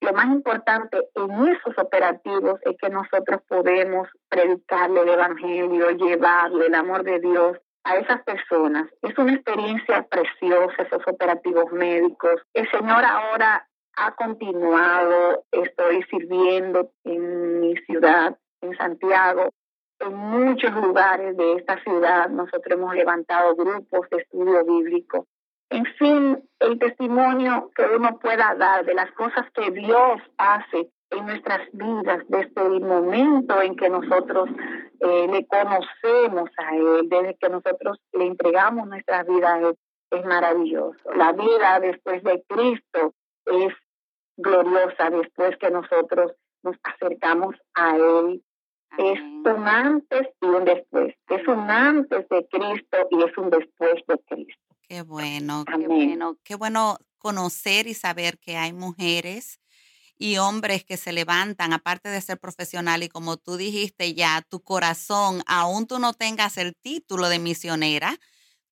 Lo 0.00 0.12
más 0.12 0.26
importante 0.26 0.98
en 1.14 1.48
esos 1.48 1.78
operativos 1.78 2.60
es 2.62 2.76
que 2.76 2.88
nosotros 2.88 3.40
podemos 3.46 4.08
predicarle 4.28 5.02
el 5.02 5.08
Evangelio, 5.10 5.90
llevarle 5.90 6.66
el 6.66 6.74
amor 6.74 7.04
de 7.04 7.20
Dios 7.20 7.58
a 7.84 7.96
esas 7.96 8.22
personas. 8.22 8.88
Es 9.02 9.16
una 9.18 9.34
experiencia 9.34 10.02
preciosa 10.04 10.82
esos 10.82 11.06
operativos 11.06 11.72
médicos. 11.72 12.42
El 12.54 12.70
Señor 12.70 13.04
ahora 13.04 13.66
ha 13.96 14.14
continuado, 14.14 15.44
estoy 15.50 16.02
sirviendo 16.04 16.90
en 17.04 17.60
mi 17.60 17.76
ciudad, 17.86 18.36
en 18.60 18.76
Santiago, 18.76 19.50
en 20.00 20.14
muchos 20.14 20.72
lugares 20.74 21.36
de 21.36 21.54
esta 21.54 21.82
ciudad. 21.82 22.28
Nosotros 22.28 22.78
hemos 22.78 22.94
levantado 22.94 23.54
grupos 23.54 24.08
de 24.10 24.18
estudio 24.18 24.64
bíblico. 24.64 25.26
En 25.70 25.84
fin, 25.98 26.48
el 26.60 26.78
testimonio 26.78 27.70
que 27.74 27.84
uno 27.96 28.18
pueda 28.18 28.54
dar 28.54 28.84
de 28.84 28.94
las 28.94 29.10
cosas 29.12 29.46
que 29.54 29.70
Dios 29.70 30.20
hace 30.36 30.90
en 31.12 31.26
nuestras 31.26 31.68
vidas 31.72 32.24
desde 32.28 32.66
el 32.66 32.80
momento 32.80 33.60
en 33.60 33.76
que 33.76 33.88
nosotros 33.88 34.48
eh, 35.00 35.26
le 35.30 35.46
conocemos 35.46 36.50
a 36.58 36.76
Él, 36.76 37.08
desde 37.08 37.36
que 37.36 37.48
nosotros 37.48 37.98
le 38.12 38.26
entregamos 38.26 38.86
nuestra 38.88 39.22
vida 39.24 39.54
a 39.54 39.60
Él, 39.60 39.76
es 40.10 40.24
maravilloso. 40.24 41.12
La 41.14 41.32
vida 41.32 41.80
después 41.80 42.22
de 42.22 42.42
Cristo 42.48 43.14
es 43.46 43.74
gloriosa 44.36 45.10
después 45.10 45.56
que 45.58 45.70
nosotros 45.70 46.32
nos 46.62 46.76
acercamos 46.82 47.56
a 47.74 47.96
Él. 47.96 48.42
Es 48.98 49.20
un 49.20 49.66
antes 49.66 50.28
y 50.40 50.46
un 50.46 50.64
después. 50.64 51.14
Es 51.28 51.48
un 51.48 51.70
antes 51.70 52.28
de 52.28 52.46
Cristo 52.48 52.98
y 53.10 53.22
es 53.22 53.38
un 53.38 53.48
después 53.50 53.94
de 54.06 54.18
Cristo. 54.28 54.62
Qué 54.86 55.00
bueno, 55.02 55.64
qué 55.64 55.86
bueno, 55.86 56.36
qué 56.44 56.54
bueno 56.56 56.98
conocer 57.16 57.86
y 57.86 57.94
saber 57.94 58.38
que 58.38 58.56
hay 58.56 58.74
mujeres 58.74 59.58
y 60.18 60.36
hombres 60.38 60.84
que 60.84 60.96
se 60.96 61.12
levantan, 61.12 61.72
aparte 61.72 62.08
de 62.08 62.20
ser 62.20 62.38
profesional 62.38 63.02
y 63.02 63.08
como 63.08 63.36
tú 63.36 63.56
dijiste 63.56 64.14
ya, 64.14 64.42
tu 64.48 64.62
corazón, 64.62 65.42
aún 65.46 65.86
tú 65.86 65.98
no 65.98 66.14
tengas 66.14 66.58
el 66.58 66.74
título 66.76 67.28
de 67.28 67.38
misionera, 67.38 68.18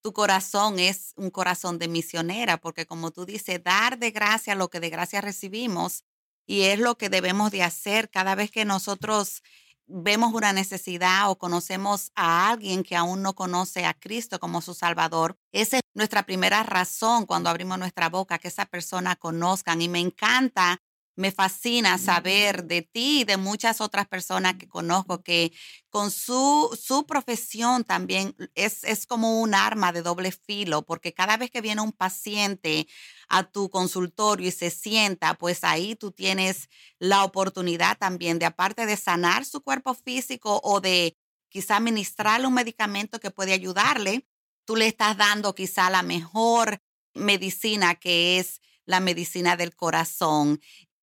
tu 0.03 0.13
corazón 0.13 0.79
es 0.79 1.13
un 1.17 1.31
corazón 1.31 1.79
de 1.79 1.89
misionera, 1.89 2.59
porque 2.59 2.87
como 2.87 3.11
tú 3.11 3.27
dices, 3.27 3.63
dar 3.63 3.99
de 3.99 4.11
gracia 4.11 4.55
lo 4.55 4.69
que 4.71 4.81
de 4.81 4.91
gracia 4.91 5.21
recibimos 5.21 6.05
y 6.47 6.63
es 6.63 6.79
lo 6.79 6.97
que 6.97 7.09
debemos 7.09 7.51
de 7.51 7.63
hacer 7.63 8.11
cada 8.11 8.35
vez 8.35 8.51
que 8.51 8.65
nosotros 8.65 9.43
vemos 9.87 10.33
una 10.33 10.53
necesidad 10.53 11.31
o 11.31 11.37
conocemos 11.37 12.13
a 12.15 12.51
alguien 12.51 12.83
que 12.85 12.97
aún 12.97 13.23
no 13.23 13.35
conoce 13.35 13.85
a 13.85 13.95
Cristo 13.95 14.39
como 14.39 14.61
su 14.63 14.73
Salvador, 14.73 15.37
esa 15.53 15.79
es 15.79 15.83
nuestra 15.95 16.25
primera 16.25 16.63
razón 16.63 17.27
cuando 17.27 17.51
abrimos 17.51 17.79
nuestra 17.79 18.09
boca, 18.09 18.39
que 18.39 18.49
esa 18.49 18.67
persona 18.67 19.17
conozcan. 19.17 19.83
Y 19.83 19.89
me 19.89 19.99
encanta 19.99 20.81
me 21.17 21.33
fascina 21.33 21.99
saber 21.99 22.65
de 22.65 22.83
ti 22.83 23.21
y 23.21 23.25
de 23.25 23.37
muchas 23.37 23.81
otras 23.81 24.07
personas 24.09 24.55
que 24.55 24.69
conozco 24.69 25.23
que 25.23 25.53
con 25.91 26.11
su, 26.11 26.77
su 26.81 27.05
profesión 27.07 27.85
también 27.85 28.35
es, 28.55 28.85
es 28.85 29.07
como 29.07 29.41
un 29.41 29.55
arma 29.55 29.93
de 29.93 30.03
doble 30.03 30.33
filo, 30.33 30.83
porque 30.83 31.13
cada 31.13 31.37
vez 31.37 31.51
que 31.51 31.61
viene 31.61 31.83
un 31.83 31.93
paciente 31.93 32.87
a 33.29 33.45
tu 33.45 33.71
consultorio 33.71 34.49
y 34.49 34.53
se 34.53 34.71
sienta, 34.71 35.35
pues 35.35 35.65
ahí 35.65 35.97
tú 35.97 36.13
tienes 36.13 36.69
la 36.99 37.25
oportunidad 37.25 37.99
también 37.99 38.39
de, 38.39 38.47
aparte 38.47 38.87
de 38.87 38.97
sanar 38.97 39.45
su 39.45 39.63
cuerpo 39.63 39.95
físico 39.95 40.61
o 40.65 40.81
de 40.81 41.17
quizá 41.49 41.77
administrarle 41.77 42.47
un 42.47 42.55
medicamento 42.55 43.19
que 43.21 43.31
puede 43.31 43.53
ayudarle, 43.53 44.27
tú 44.65 44.77
le 44.77 44.87
estás 44.87 45.17
dando 45.17 45.55
quizá 45.55 45.91
la 45.91 46.03
mejor 46.03 46.81
medicina 47.15 47.97
que 47.97 48.39
es 48.39 48.61
la 48.87 49.01
medicina 49.01 49.57
del 49.57 49.75
corazón 49.75 50.61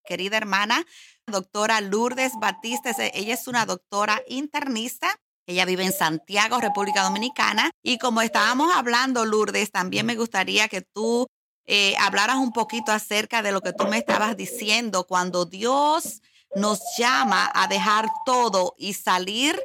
querida 0.08 0.38
hermana, 0.38 0.86
doctora 1.26 1.82
Lourdes 1.82 2.32
Batista. 2.40 2.92
Ella 3.12 3.34
es 3.34 3.46
una 3.46 3.66
doctora 3.66 4.22
internista. 4.26 5.14
Ella 5.46 5.66
vive 5.66 5.84
en 5.84 5.92
Santiago, 5.92 6.60
República 6.60 7.02
Dominicana. 7.02 7.70
Y 7.82 7.98
como 7.98 8.22
estábamos 8.22 8.74
hablando, 8.74 9.26
Lourdes, 9.26 9.70
también 9.70 10.06
me 10.06 10.16
gustaría 10.16 10.68
que 10.68 10.80
tú 10.80 11.26
eh, 11.66 11.94
hablaras 11.98 12.36
un 12.36 12.52
poquito 12.52 12.90
acerca 12.90 13.42
de 13.42 13.52
lo 13.52 13.60
que 13.60 13.74
tú 13.74 13.86
me 13.86 13.98
estabas 13.98 14.34
diciendo 14.36 15.04
cuando 15.06 15.44
Dios 15.44 16.22
nos 16.54 16.80
llama 16.96 17.50
a 17.54 17.68
dejar 17.68 18.06
todo 18.24 18.74
y 18.78 18.94
salir 18.94 19.60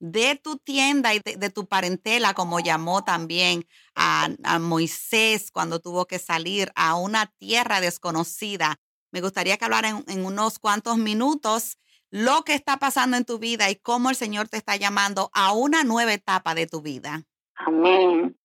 de 0.00 0.36
tu 0.36 0.58
tienda 0.58 1.14
y 1.14 1.20
de, 1.20 1.50
tu 1.50 1.66
parentela, 1.66 2.34
como 2.34 2.60
llamó 2.60 3.02
también 3.02 3.66
a, 3.94 4.28
Moisés 4.60 5.50
cuando 5.50 5.80
tuvo 5.80 6.06
que 6.06 6.18
salir 6.18 6.70
a 6.76 6.94
una 6.94 7.32
tierra 7.38 7.80
desconocida 7.80 8.78
me 9.10 9.20
gustaría 9.20 9.56
que 9.56 9.64
hablara 9.64 9.88
en, 10.06 10.24
unos 10.24 10.58
cuantos 10.58 10.98
minutos 10.98 11.78
lo 12.10 12.42
que 12.44 12.54
está 12.54 12.78
pasando 12.78 13.16
en 13.16 13.24
tu 13.24 13.38
vida 13.38 13.70
y 13.70 13.76
cómo 13.76 14.10
el 14.10 14.16
Señor 14.16 14.48
te 14.48 14.56
está 14.56 14.76
llamando 14.76 15.30
a 15.34 15.52
una 15.52 15.84
nueva 15.84 16.12
etapa 16.12 16.54
de 16.54 16.66
tu 16.66 16.80
vida. 16.80 17.22
Amén. 17.54 18.36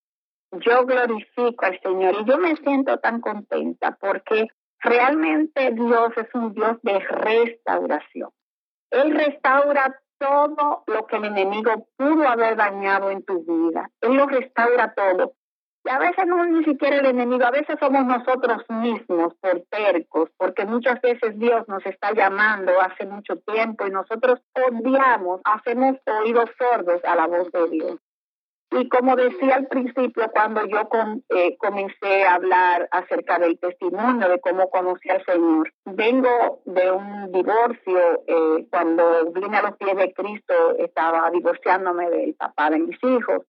Yo 0.52 0.84
glorifico 0.84 1.64
al 1.64 1.80
Señor 1.80 2.16
y 2.20 2.28
yo 2.28 2.38
me 2.38 2.56
siento 2.56 2.98
tan 2.98 3.20
contenta 3.20 3.96
porque 4.00 4.48
realmente 4.80 5.72
Dios 5.72 6.12
es 6.16 6.28
un 6.34 6.52
Dios 6.52 6.76
de 6.82 6.98
restauración. 7.00 8.30
Él 8.90 9.14
restaura 9.14 9.98
todo 10.18 10.84
lo 10.86 11.06
que 11.06 11.16
el 11.16 11.24
enemigo 11.24 11.88
pudo 11.96 12.28
haber 12.28 12.56
dañado 12.56 13.10
en 13.10 13.24
tu 13.24 13.44
vida. 13.44 13.90
Él 14.00 14.14
lo 14.14 14.26
restaura 14.26 14.94
todo. 14.94 15.34
Y 15.86 15.90
a 15.90 15.98
veces 15.98 16.26
no 16.26 16.42
es 16.42 16.50
ni 16.50 16.64
siquiera 16.64 16.96
el 16.96 17.06
enemigo, 17.06 17.44
a 17.44 17.50
veces 17.50 17.76
somos 17.78 18.06
nosotros 18.06 18.64
mismos 18.70 19.34
por 19.34 19.60
tercos, 19.68 20.30
porque 20.38 20.64
muchas 20.64 20.98
veces 21.02 21.38
Dios 21.38 21.68
nos 21.68 21.84
está 21.84 22.14
llamando 22.14 22.72
hace 22.80 23.04
mucho 23.04 23.36
tiempo 23.40 23.86
y 23.86 23.90
nosotros 23.90 24.40
odiamos, 24.54 25.42
hacemos 25.44 25.96
oídos 26.22 26.48
sordos 26.56 27.04
a 27.04 27.16
la 27.16 27.26
voz 27.26 27.52
de 27.52 27.68
Dios. 27.68 27.98
Y 28.70 28.88
como 28.88 29.14
decía 29.14 29.56
al 29.56 29.66
principio, 29.66 30.30
cuando 30.32 30.64
yo 30.66 30.88
eh, 31.28 31.56
comencé 31.58 32.24
a 32.24 32.36
hablar 32.36 32.88
acerca 32.90 33.38
del 33.38 33.58
testimonio 33.58 34.28
de 34.30 34.40
cómo 34.40 34.70
conocí 34.70 35.10
al 35.10 35.24
Señor, 35.26 35.70
vengo 35.84 36.62
de 36.64 36.90
un 36.90 37.30
divorcio. 37.30 38.22
Eh, 38.26 38.66
cuando 38.70 39.30
vine 39.32 39.58
a 39.58 39.62
los 39.62 39.76
pies 39.76 39.96
de 39.96 40.12
Cristo, 40.14 40.76
estaba 40.78 41.30
divorciándome 41.30 42.08
del 42.08 42.34
papá 42.34 42.70
de 42.70 42.78
mis 42.78 42.98
hijos 43.04 43.42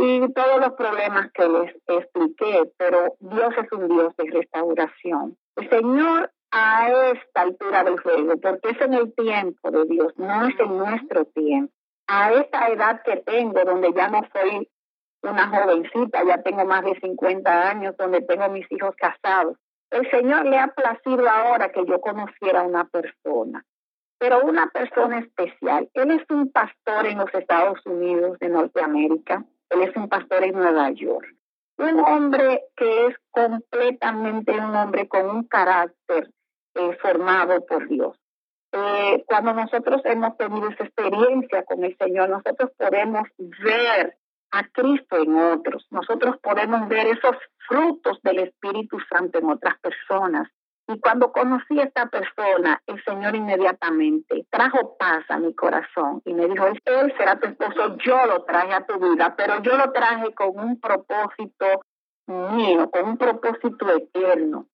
y 0.00 0.32
todos 0.32 0.60
los 0.60 0.74
problemas 0.74 1.32
que 1.32 1.48
les 1.48 1.74
expliqué, 1.88 2.70
pero 2.76 3.16
Dios 3.18 3.52
es 3.58 3.72
un 3.72 3.88
Dios 3.88 4.14
de 4.16 4.30
restauración. 4.30 5.36
El 5.56 5.68
Señor 5.68 6.30
a 6.52 6.88
esta 7.10 7.42
altura 7.42 7.82
del 7.82 7.98
juego, 8.00 8.36
porque 8.40 8.70
es 8.70 8.80
en 8.80 8.94
el 8.94 9.12
tiempo 9.14 9.70
de 9.72 9.84
Dios, 9.86 10.12
no 10.16 10.46
es 10.46 10.58
en 10.60 10.78
nuestro 10.78 11.24
tiempo. 11.24 11.72
A 12.06 12.32
esta 12.32 12.68
edad 12.68 13.02
que 13.02 13.16
tengo, 13.16 13.64
donde 13.64 13.92
ya 13.92 14.08
no 14.08 14.22
soy 14.32 14.70
una 15.22 15.48
jovencita, 15.48 16.24
ya 16.24 16.42
tengo 16.42 16.64
más 16.64 16.84
de 16.84 16.98
50 17.00 17.70
años, 17.70 17.96
donde 17.98 18.20
tengo 18.22 18.48
mis 18.50 18.70
hijos 18.70 18.94
casados, 18.96 19.56
el 19.90 20.08
Señor 20.12 20.46
le 20.46 20.58
ha 20.58 20.68
placido 20.68 21.28
ahora 21.28 21.72
que 21.72 21.84
yo 21.84 22.00
conociera 22.00 22.60
a 22.60 22.64
una 22.64 22.84
persona, 22.84 23.64
pero 24.18 24.44
una 24.44 24.68
persona 24.68 25.18
especial. 25.18 25.88
Él 25.92 26.12
es 26.12 26.22
un 26.30 26.52
pastor 26.52 27.06
en 27.06 27.18
los 27.18 27.34
Estados 27.34 27.84
Unidos 27.84 28.38
de 28.38 28.48
Norteamérica 28.48 29.44
él 29.70 29.82
es 29.82 29.96
un 29.96 30.08
pastor 30.08 30.44
en 30.44 30.52
Nueva 30.52 30.90
York. 30.90 31.26
Un 31.78 32.00
hombre 32.00 32.64
que 32.76 33.06
es 33.06 33.16
completamente 33.30 34.52
un 34.52 34.74
hombre 34.74 35.06
con 35.06 35.30
un 35.30 35.44
carácter 35.44 36.30
eh, 36.74 36.98
formado 37.00 37.64
por 37.66 37.88
Dios. 37.88 38.16
Eh, 38.72 39.24
cuando 39.26 39.54
nosotros 39.54 40.02
hemos 40.04 40.36
tenido 40.36 40.68
esa 40.68 40.84
experiencia 40.84 41.64
con 41.64 41.84
el 41.84 41.96
Señor, 41.96 42.28
nosotros 42.28 42.70
podemos 42.76 43.28
ver 43.38 44.16
a 44.50 44.68
Cristo 44.68 45.16
en 45.16 45.36
otros. 45.36 45.86
Nosotros 45.90 46.36
podemos 46.42 46.88
ver 46.88 47.06
esos 47.06 47.36
frutos 47.68 48.20
del 48.22 48.40
Espíritu 48.40 48.98
Santo 49.08 49.38
en 49.38 49.50
otras 49.50 49.78
personas. 49.78 50.48
Y 50.90 50.98
cuando 51.00 51.30
conocí 51.32 51.78
a 51.78 51.84
esta 51.84 52.06
persona, 52.06 52.80
el 52.86 53.02
Señor 53.04 53.36
inmediatamente 53.36 54.46
trajo 54.50 54.96
paz 54.98 55.22
a 55.28 55.38
mi 55.38 55.54
corazón 55.54 56.22
y 56.24 56.32
me 56.32 56.46
dijo, 56.46 56.66
él 56.66 57.14
será 57.18 57.38
tu 57.38 57.46
esposo, 57.46 57.98
yo 57.98 58.24
lo 58.24 58.42
traje 58.44 58.72
a 58.72 58.86
tu 58.86 58.98
vida, 58.98 59.34
pero 59.36 59.60
yo 59.62 59.76
lo 59.76 59.92
traje 59.92 60.32
con 60.32 60.58
un 60.58 60.80
propósito 60.80 61.82
mío, 62.26 62.90
con 62.90 63.06
un 63.06 63.18
propósito 63.18 63.94
eterno. 63.94 64.66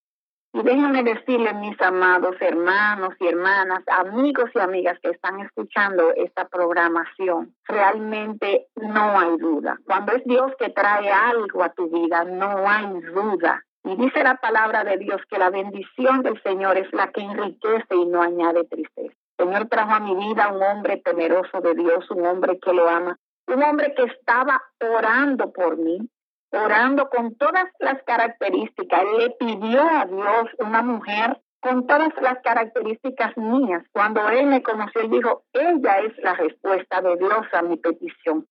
Y 0.52 0.62
déjenme 0.62 1.02
decirles, 1.02 1.52
mis 1.56 1.80
amados 1.80 2.36
hermanos 2.38 3.14
y 3.18 3.26
hermanas, 3.26 3.82
amigos 3.88 4.50
y 4.54 4.60
amigas 4.60 4.96
que 5.02 5.10
están 5.10 5.40
escuchando 5.40 6.12
esta 6.14 6.46
programación, 6.46 7.56
realmente 7.64 8.68
no 8.76 9.18
hay 9.18 9.36
duda. 9.38 9.78
Cuando 9.84 10.12
es 10.12 10.22
Dios 10.24 10.52
que 10.60 10.70
trae 10.70 11.10
algo 11.10 11.64
a 11.64 11.70
tu 11.70 11.90
vida, 11.90 12.22
no 12.22 12.68
hay 12.68 12.86
duda. 13.00 13.64
Y 13.84 13.96
dice 13.96 14.24
la 14.24 14.36
palabra 14.36 14.82
de 14.82 14.96
Dios 14.96 15.20
que 15.28 15.38
la 15.38 15.50
bendición 15.50 16.22
del 16.22 16.42
Señor 16.42 16.78
es 16.78 16.90
la 16.92 17.12
que 17.12 17.20
enriquece 17.20 17.94
y 17.94 18.06
no 18.06 18.22
añade 18.22 18.64
tristeza. 18.64 19.14
El 19.36 19.46
Señor 19.46 19.68
trajo 19.68 19.92
a 19.92 20.00
mi 20.00 20.14
vida 20.14 20.48
un 20.48 20.62
hombre 20.62 21.02
temeroso 21.04 21.60
de 21.60 21.74
Dios, 21.74 22.10
un 22.10 22.24
hombre 22.24 22.58
que 22.60 22.72
lo 22.72 22.88
ama, 22.88 23.18
un 23.46 23.62
hombre 23.62 23.94
que 23.94 24.04
estaba 24.04 24.62
orando 24.80 25.52
por 25.52 25.76
mí, 25.76 25.98
orando 26.50 27.10
con 27.10 27.34
todas 27.36 27.66
las 27.78 28.02
características. 28.04 29.02
Le 29.18 29.30
pidió 29.32 29.82
a 29.82 30.06
Dios 30.06 30.48
una 30.60 30.82
mujer 30.82 31.38
con 31.60 31.86
todas 31.86 32.12
las 32.22 32.38
características 32.42 33.36
mías. 33.36 33.82
Cuando 33.92 34.26
él 34.28 34.46
me 34.46 34.62
conoció, 34.62 35.02
él 35.02 35.10
dijo, 35.10 35.44
ella 35.52 35.98
es 35.98 36.16
la 36.18 36.34
respuesta 36.34 37.02
de 37.02 37.16
Dios 37.16 37.46
a 37.52 37.62
mi 37.62 37.76
petición. 37.76 38.46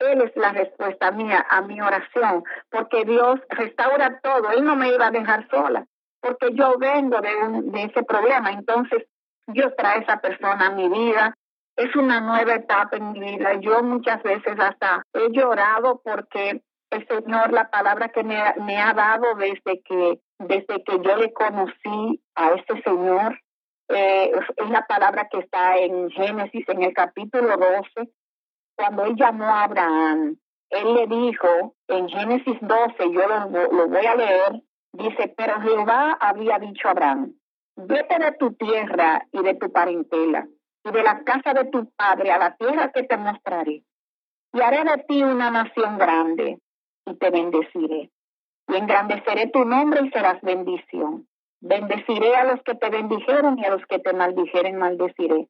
Él 0.00 0.22
es 0.22 0.34
la 0.34 0.52
respuesta 0.52 1.10
mía 1.10 1.46
a 1.48 1.60
mi 1.60 1.80
oración, 1.80 2.42
porque 2.70 3.04
Dios 3.04 3.38
restaura 3.50 4.18
todo. 4.22 4.50
Él 4.50 4.64
no 4.64 4.74
me 4.74 4.88
iba 4.88 5.08
a 5.08 5.10
dejar 5.10 5.46
sola, 5.50 5.86
porque 6.20 6.48
yo 6.54 6.78
vengo 6.78 7.20
de, 7.20 7.82
ese 7.84 8.02
problema. 8.02 8.50
Entonces, 8.50 9.06
Dios 9.46 9.72
trae 9.76 9.98
a 9.98 10.02
esa 10.02 10.20
persona 10.20 10.66
a 10.66 10.70
mi 10.70 10.88
vida. 10.88 11.34
Es 11.76 11.94
una 11.96 12.20
nueva 12.20 12.54
etapa 12.54 12.96
en 12.96 13.12
mi 13.12 13.20
vida. 13.20 13.54
Yo 13.60 13.82
muchas 13.82 14.22
veces 14.22 14.58
hasta 14.58 15.02
he 15.12 15.30
llorado 15.30 16.00
porque 16.02 16.62
el 16.90 17.06
Señor, 17.06 17.52
la 17.52 17.70
palabra 17.70 18.08
que 18.08 18.24
me, 18.24 18.42
me 18.64 18.78
ha 18.78 18.92
dado 18.94 19.34
desde 19.34 19.82
que, 19.82 20.18
desde 20.38 20.82
que 20.82 20.98
yo 21.02 21.16
le 21.16 21.32
conocí 21.32 22.22
a 22.34 22.50
este 22.52 22.82
Señor, 22.82 23.38
eh, 23.88 24.32
es 24.56 24.70
la 24.70 24.86
palabra 24.86 25.28
que 25.30 25.38
está 25.38 25.76
en 25.76 26.10
Génesis, 26.10 26.68
en 26.68 26.82
el 26.82 26.94
capítulo 26.94 27.56
12, 27.56 28.10
cuando 28.80 29.04
él 29.04 29.14
llamó 29.16 29.44
a 29.44 29.64
Abraham, 29.64 30.36
él 30.70 30.94
le 30.94 31.06
dijo 31.06 31.74
en 31.88 32.08
Génesis 32.08 32.56
12, 32.62 33.12
yo 33.12 33.28
lo, 33.28 33.88
voy 33.88 34.06
a 34.06 34.14
leer, 34.14 34.62
dice, 34.92 35.34
pero 35.36 35.60
Jehová 35.60 36.16
había 36.18 36.58
dicho 36.58 36.88
a 36.88 36.92
Abraham, 36.92 37.34
vete 37.76 38.18
de 38.18 38.32
tu 38.32 38.54
tierra 38.54 39.26
y 39.32 39.42
de 39.42 39.54
tu 39.54 39.70
parentela 39.70 40.46
y 40.84 40.90
de 40.92 41.02
la 41.02 41.22
casa 41.24 41.52
de 41.52 41.66
tu 41.66 41.90
padre 41.90 42.30
a 42.30 42.38
la 42.38 42.56
tierra 42.56 42.90
que 42.90 43.02
te 43.02 43.18
mostraré. 43.18 43.82
Y 44.54 44.60
haré 44.62 44.82
de 44.84 45.04
ti 45.06 45.22
una 45.22 45.50
nación 45.50 45.98
grande 45.98 46.58
y 47.06 47.14
te 47.16 47.30
bendeciré. 47.30 48.10
y 48.68 48.76
engrandeceré 48.76 49.48
tu 49.48 49.64
nombre 49.64 50.06
y 50.06 50.10
serás 50.10 50.40
bendición. 50.40 51.26
Bendeciré 51.60 52.34
a 52.34 52.44
los 52.44 52.62
que 52.62 52.74
te 52.76 52.88
bendijeron 52.88 53.58
y 53.58 53.64
a 53.66 53.70
los 53.70 53.84
que 53.86 53.98
te 53.98 54.14
maldijeren 54.14 54.78
maldeciré. 54.78 55.48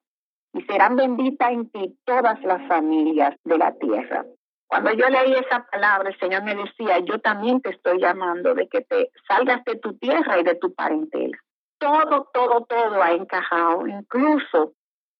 Y 0.52 0.62
serán 0.62 0.96
benditas 0.96 1.52
en 1.52 1.70
ti 1.70 1.96
todas 2.04 2.42
las 2.42 2.66
familias 2.66 3.36
de 3.44 3.58
la 3.58 3.72
tierra. 3.74 4.24
Cuando 4.66 4.92
yo 4.92 5.08
leí 5.08 5.32
esa 5.34 5.66
palabra, 5.70 6.10
el 6.10 6.18
Señor 6.18 6.44
me 6.44 6.54
decía, 6.54 6.98
yo 7.00 7.20
también 7.20 7.60
te 7.60 7.70
estoy 7.70 8.00
llamando 8.00 8.54
de 8.54 8.68
que 8.68 8.82
te 8.82 9.10
salgas 9.26 9.64
de 9.64 9.76
tu 9.76 9.96
tierra 9.98 10.38
y 10.38 10.44
de 10.44 10.54
tu 10.54 10.72
parentela. 10.74 11.36
Todo, 11.78 12.28
todo, 12.32 12.66
todo 12.66 13.02
ha 13.02 13.12
encajado. 13.12 13.86
Incluso 13.86 14.72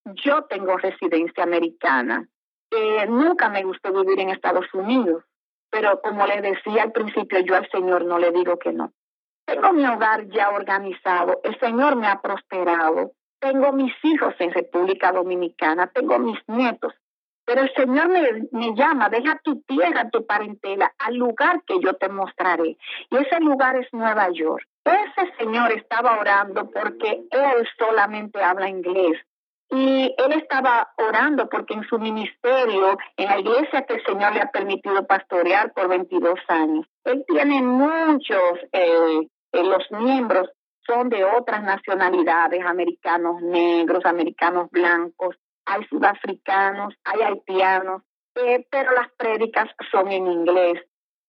yo 0.05 0.45
tengo 0.45 0.77
residencia 0.77 1.43
americana. 1.43 2.29
Nunca 3.09 3.49
me 3.49 3.65
gustó 3.65 3.93
vivir 3.93 4.21
en 4.21 4.31
Estados 4.31 4.73
Unidos, 4.73 5.25
pero 5.71 6.01
como 6.01 6.27
le 6.27 6.41
decía 6.41 6.85
al 6.85 6.93
principio, 6.93 7.41
yo 7.41 7.57
al 7.57 7.69
Señor 7.71 8.05
no 8.05 8.19
le 8.19 8.31
digo 8.31 8.59
que 8.59 8.73
no. 8.73 8.93
Tengo 9.47 9.73
mi 9.73 9.85
hogar 9.85 10.29
ya 10.29 10.51
organizado, 10.51 11.41
el 11.43 11.59
Señor 11.59 11.97
me 11.97 12.07
ha 12.07 12.21
prosperado, 12.21 13.13
tengo 13.41 13.73
mis 13.73 13.93
hijos 14.03 14.35
en 14.39 14.53
República 14.53 15.13
Dominicana, 15.13 15.89
tengo 15.89 16.19
mis 16.19 16.39
nietos, 16.47 16.95
pero 17.45 17.63
el 17.63 17.75
Señor 17.75 18.09
me, 18.53 18.75
llama, 18.77 19.09
deja 19.09 19.41
tu 19.43 19.61
tierra, 19.63 20.09
tu 20.11 20.25
parentela, 20.25 20.93
al 20.99 21.17
lugar 21.17 21.63
que 21.67 21.81
yo 21.81 21.95
te 21.95 22.09
mostraré. 22.09 22.77
Y 23.11 23.17
ese 23.17 23.41
lugar 23.41 23.75
es 23.77 23.89
Nueva 23.93 24.31
York. 24.31 24.65
Ese 24.85 25.33
Señor 25.37 25.73
estaba 25.73 26.21
orando 26.21 26.71
porque 26.71 27.25
Él 27.31 27.69
solamente 27.77 28.41
habla 28.41 28.69
inglés. 28.69 29.19
Y 29.73 30.15
él 30.19 30.33
estaba 30.33 30.93
orando 30.97 31.49
porque 31.49 31.75
en 31.75 31.85
su 31.85 31.97
ministerio, 31.97 32.99
en 33.17 33.27
la 33.27 33.39
iglesia 33.39 33.83
que 33.83 33.95
el 33.95 34.05
Señor 34.05 34.35
le 34.35 34.41
ha 34.41 34.51
permitido 34.51 35.07
pastorear 35.07 35.73
por 35.73 35.89
22 35.89 36.41
años, 36.49 36.87
él 37.05 37.25
tiene 37.29 37.63
muchos, 37.63 38.59
eh, 38.73 39.29
eh, 39.53 39.63
los 39.63 39.89
miembros 39.93 40.51
son 40.87 41.09
de 41.09 41.25
otras 41.25 41.63
nacionalidades, 41.63 42.65
americanos 42.65 43.41
negros, 43.43 44.05
americanos 44.05 44.71
blancos, 44.71 45.37
hay 45.67 45.85
sudafricanos, 45.87 46.95
hay 47.05 47.21
haitianos, 47.23 48.03
eh, 48.35 48.67
pero 48.71 48.93
las 48.93 49.11
prédicas 49.17 49.69
son 49.91 50.11
en 50.11 50.27
inglés. 50.27 50.83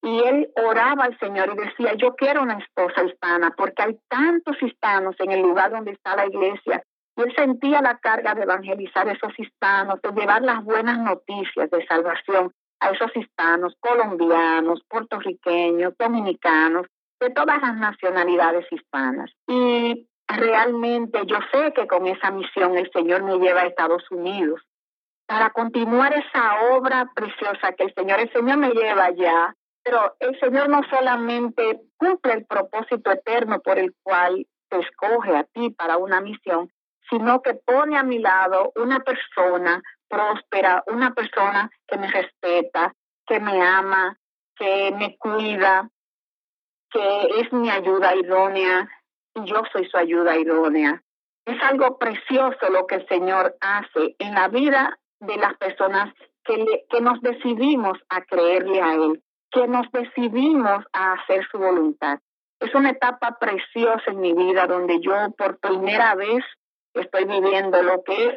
Y 0.04 0.24
él 0.24 0.52
oraba 0.56 1.06
al 1.06 1.20
Señor 1.20 1.52
y 1.54 1.58
decía, 1.58 1.94
yo 1.94 2.16
quiero 2.16 2.42
una 2.42 2.58
esposa 2.58 3.04
hispana, 3.04 3.54
porque 3.56 3.84
hay 3.84 4.00
tantos 4.08 4.56
hispanos 4.62 5.16
en 5.20 5.32
el 5.32 5.42
lugar 5.42 5.72
donde 5.72 5.92
está 5.92 6.16
la 6.16 6.26
iglesia 6.26 6.84
y 7.18 7.22
él 7.22 7.34
sentía 7.36 7.82
la 7.82 7.98
carga 7.98 8.34
de 8.34 8.44
evangelizar 8.44 9.08
a 9.08 9.12
esos 9.12 9.38
hispanos, 9.38 10.02
de 10.02 10.12
llevar 10.12 10.42
las 10.42 10.64
buenas 10.64 10.98
noticias 11.00 11.70
de 11.70 11.86
salvación 11.86 12.54
a 12.80 12.90
esos 12.90 13.16
hispanos, 13.16 13.76
colombianos, 13.80 14.82
puertorriqueños, 14.88 15.94
dominicanos, 16.00 16.88
de 17.22 17.30
todas 17.30 17.62
las 17.62 17.76
nacionalidades 17.78 18.66
hispanas. 18.72 19.32
Y 19.48 20.10
realmente 20.28 21.22
yo 21.26 21.38
sé 21.52 21.72
que 21.74 21.88
con 21.88 22.08
esa 22.08 22.32
misión 22.32 22.78
el 22.78 22.90
Señor 22.92 23.24
me 23.24 23.38
lleva 23.38 23.62
a 23.62 23.68
Estados 23.68 24.04
Unidos 24.12 24.62
para 25.28 25.52
continuar 25.52 26.14
esa 26.14 26.76
obra 26.76 27.10
preciosa 27.16 27.72
que 27.74 27.86
el 27.86 27.94
Señor, 27.94 28.20
el 28.20 28.34
Señor 28.34 28.58
me 28.58 28.72
lleva 28.72 29.06
allá, 29.06 29.56
pero 29.84 30.16
el 30.20 30.38
Señor 30.40 30.68
no 30.68 30.82
solamente 30.90 31.80
cumple 31.96 32.34
el 32.34 32.46
propósito 32.46 33.12
eterno 33.12 33.62
por 33.62 33.80
el 33.80 33.94
cual 34.04 34.46
te 34.70 34.80
escoge 34.80 35.36
a 35.36 35.44
ti 35.44 35.70
para 35.70 35.98
una 35.98 36.22
misión, 36.22 36.70
sino 37.10 37.42
que 37.42 37.54
pone 37.54 37.98
a 37.98 38.04
mi 38.04 38.20
lado 38.20 38.74
una 38.76 39.00
persona 39.00 39.82
próspera, 40.10 40.84
una 40.88 41.14
persona 41.14 41.70
que 41.88 41.98
me 41.98 42.12
respeta, 42.12 42.94
que 43.26 43.40
me 43.40 43.62
ama, 43.62 44.18
que 44.56 44.94
me 44.98 45.18
cuida, 45.18 45.90
que 46.92 47.42
es 47.42 47.52
mi 47.54 47.70
ayuda 47.70 48.16
idónea 48.16 48.90
y 49.36 49.46
yo 49.46 49.64
soy 49.72 49.88
su 49.90 49.98
ayuda 49.98 50.38
idónea. 50.38 51.02
Es 51.46 51.62
algo 51.64 51.98
precioso 51.98 52.70
lo 52.70 52.86
que 52.86 52.96
el 52.96 53.08
Señor 53.08 53.56
hace 53.62 54.16
en 54.20 54.34
la 54.34 54.48
vida 54.48 55.00
de 55.20 55.38
las 55.38 55.56
personas 55.58 56.14
que, 56.44 56.86
que 56.90 57.02
nos 57.02 57.22
decidimos 57.22 57.98
a 58.10 58.22
creerle 58.22 58.82
a 58.82 58.94
Él, 58.96 59.24
que 59.52 59.68
nos 59.68 59.90
decidimos 59.92 60.86
a 60.94 61.14
hacer 61.14 61.48
su 61.52 61.58
voluntad. 61.58 62.20
Es 62.60 62.74
una 62.76 62.92
etapa 62.92 63.38
preciosa 63.40 64.04
en 64.08 64.22
mi 64.22 64.34
vida 64.34 64.68
donde 64.68 65.00
yo 65.00 65.14
por 65.38 65.58
primera 65.60 66.14
vez 66.16 66.44
estoy 66.94 67.26
viviendo, 67.26 67.82
lo 67.82 68.04
que 68.04 68.28
es 68.28 68.36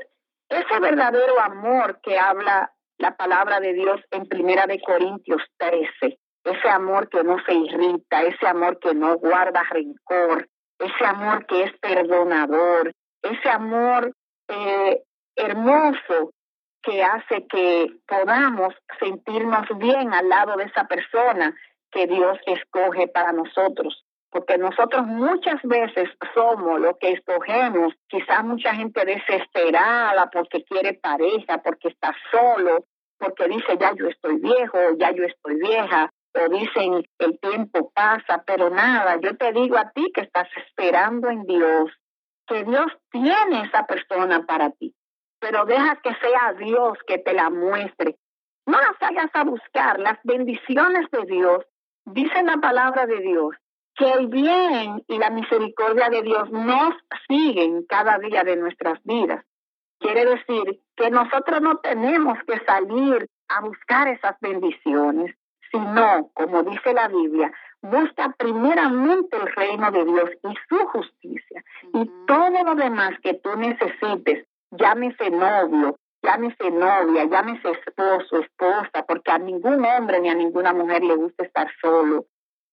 ese 0.48 0.80
verdadero 0.80 1.40
amor 1.40 2.00
que 2.02 2.18
habla 2.18 2.72
la 2.98 3.16
palabra 3.16 3.60
de 3.60 3.72
Dios 3.72 4.00
en 4.10 4.26
Primera 4.26 4.66
de 4.66 4.80
Corintios 4.80 5.42
13, 5.58 6.18
ese 6.44 6.68
amor 6.68 7.08
que 7.08 7.24
no 7.24 7.36
se 7.44 7.54
irrita, 7.54 8.22
ese 8.22 8.46
amor 8.46 8.78
que 8.78 8.94
no 8.94 9.16
guarda 9.16 9.62
rencor, 9.70 10.46
ese 10.78 11.04
amor 11.04 11.46
que 11.46 11.64
es 11.64 11.72
perdonador, 11.78 12.92
ese 13.22 13.48
amor 13.48 14.12
eh, 14.48 15.02
hermoso 15.36 16.32
que 16.82 17.02
hace 17.02 17.46
que 17.46 17.86
podamos 18.06 18.74
sentirnos 19.00 19.66
bien 19.78 20.12
al 20.12 20.28
lado 20.28 20.56
de 20.56 20.64
esa 20.64 20.86
persona 20.86 21.54
que 21.90 22.06
Dios 22.06 22.38
escoge 22.46 23.08
para 23.08 23.32
nosotros. 23.32 24.04
Porque 24.30 24.58
nosotros 24.58 25.06
muchas 25.06 25.62
veces 25.62 26.10
somos 26.34 26.80
lo 26.80 26.98
que 26.98 27.12
escogemos, 27.12 27.94
quizás 28.08 28.44
mucha 28.44 28.74
gente 28.74 29.04
desesperada 29.04 30.28
porque 30.30 30.64
quiere 30.64 30.94
pareja, 30.94 31.58
porque 31.62 31.88
está 31.88 32.14
solo, 32.30 32.84
porque 33.16 33.46
dice 33.48 33.78
ya 33.78 33.92
yo 33.94 34.08
estoy 34.08 34.38
viejo, 34.40 34.78
ya 34.98 35.12
yo 35.12 35.24
estoy 35.24 35.54
vieja, 35.56 36.10
o 36.34 36.48
dicen 36.48 37.04
el 37.18 37.38
tiempo 37.38 37.90
pasa, 37.94 38.42
pero 38.46 38.70
nada, 38.70 39.18
yo 39.20 39.36
te 39.36 39.52
digo 39.52 39.76
a 39.76 39.90
ti 39.90 40.10
que 40.12 40.22
estás 40.22 40.48
esperando 40.56 41.30
en 41.30 41.44
Dios, 41.44 41.90
que 42.46 42.64
Dios 42.64 42.86
tiene 43.10 43.62
esa 43.62 43.86
persona 43.86 44.44
para 44.44 44.70
ti, 44.70 44.94
pero 45.38 45.64
deja 45.64 45.96
que 45.96 46.14
sea 46.14 46.54
Dios 46.58 46.98
que 47.06 47.18
te 47.18 47.32
la 47.32 47.50
muestre. 47.50 48.16
No 48.66 48.78
las 48.78 49.00
hagas 49.00 49.30
a 49.34 49.44
buscar, 49.44 50.00
las 50.00 50.18
bendiciones 50.24 51.08
de 51.10 51.24
Dios, 51.26 51.64
dice 52.06 52.42
la 52.42 52.56
palabra 52.56 53.06
de 53.06 53.20
Dios, 53.20 53.54
que 53.94 54.10
el 54.10 54.26
bien 54.26 55.04
y 55.06 55.18
la 55.18 55.30
misericordia 55.30 56.08
de 56.08 56.22
Dios 56.22 56.50
nos 56.50 56.94
siguen 57.28 57.84
cada 57.86 58.18
día 58.18 58.42
de 58.42 58.56
nuestras 58.56 59.02
vidas. 59.04 59.44
Quiere 60.00 60.24
decir 60.24 60.80
que 60.96 61.10
nosotros 61.10 61.60
no 61.60 61.78
tenemos 61.78 62.38
que 62.46 62.58
salir 62.64 63.28
a 63.48 63.60
buscar 63.60 64.08
esas 64.08 64.36
bendiciones, 64.40 65.36
sino, 65.74 66.30
como 66.34 66.62
dice 66.62 66.92
la 66.94 67.08
Biblia, 67.08 67.52
busca 67.82 68.32
primeramente 68.38 69.36
el 69.36 69.52
reino 69.54 69.90
de 69.90 70.04
Dios 70.04 70.30
y 70.44 70.54
su 70.68 70.78
justicia. 70.86 71.64
Y 71.92 72.10
todo 72.26 72.62
lo 72.64 72.74
demás 72.76 73.18
que 73.22 73.34
tú 73.34 73.56
necesites, 73.56 74.46
llámese 74.70 75.30
novio, 75.30 75.96
llámese 76.22 76.70
novia, 76.70 77.24
llámese 77.24 77.70
esposo, 77.72 78.38
esposa, 78.38 79.04
porque 79.06 79.32
a 79.32 79.38
ningún 79.38 79.84
hombre 79.84 80.20
ni 80.20 80.28
a 80.28 80.34
ninguna 80.34 80.72
mujer 80.72 81.02
le 81.02 81.16
gusta 81.16 81.44
estar 81.44 81.68
solo 81.82 82.24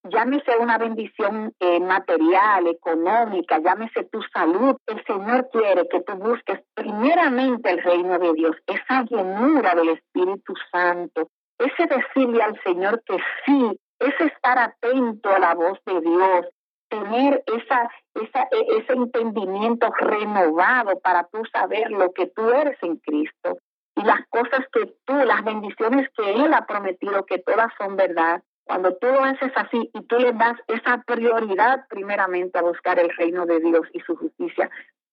llámese 0.03 0.57
una 0.57 0.77
bendición 0.77 1.53
eh, 1.59 1.79
material, 1.79 2.67
económica, 2.67 3.59
llámese 3.59 4.03
tu 4.05 4.21
salud. 4.33 4.75
El 4.87 5.03
Señor 5.05 5.49
quiere 5.51 5.87
que 5.87 6.01
tú 6.01 6.13
busques 6.15 6.59
primeramente 6.73 7.69
el 7.69 7.83
reino 7.83 8.17
de 8.17 8.33
Dios, 8.33 8.55
esa 8.65 9.03
llenura 9.03 9.75
del 9.75 9.89
Espíritu 9.89 10.53
Santo, 10.71 11.29
ese 11.65 11.87
decirle 11.87 12.43
al 12.43 12.61
Señor 12.63 13.01
que 13.05 13.17
sí, 13.45 13.79
ese 13.99 14.25
estar 14.25 14.57
atento 14.57 15.29
a 15.29 15.39
la 15.39 15.53
voz 15.53 15.79
de 15.85 16.01
Dios, 16.01 16.47
tener 16.89 17.43
e, 17.47 18.77
ese 18.77 18.93
entendimiento 18.93 19.91
renovado 19.97 20.99
para 20.99 21.23
tú 21.25 21.43
saber 21.51 21.89
lo 21.91 22.11
que 22.11 22.27
tú 22.27 22.49
eres 22.49 22.77
en 22.81 22.97
Cristo 22.97 23.57
y 23.95 24.03
las 24.03 24.27
cosas 24.29 24.65
que 24.73 24.93
tú, 25.05 25.13
las 25.13 25.43
bendiciones 25.43 26.09
que 26.17 26.31
Él 26.31 26.53
ha 26.53 26.65
prometido, 26.65 27.25
que 27.25 27.39
todas 27.39 27.71
son 27.77 27.95
verdad 27.95 28.41
cuando 28.65 28.95
tú 28.95 29.07
lo 29.07 29.23
haces 29.23 29.51
así 29.55 29.89
y 29.93 30.01
tú 30.03 30.17
le 30.17 30.33
das 30.33 30.57
esa 30.67 31.03
prioridad 31.05 31.85
primeramente 31.89 32.57
a 32.57 32.61
buscar 32.61 32.99
el 32.99 33.09
reino 33.17 33.45
de 33.45 33.59
Dios 33.59 33.87
y 33.91 33.99
su 33.99 34.15
justicia, 34.15 34.69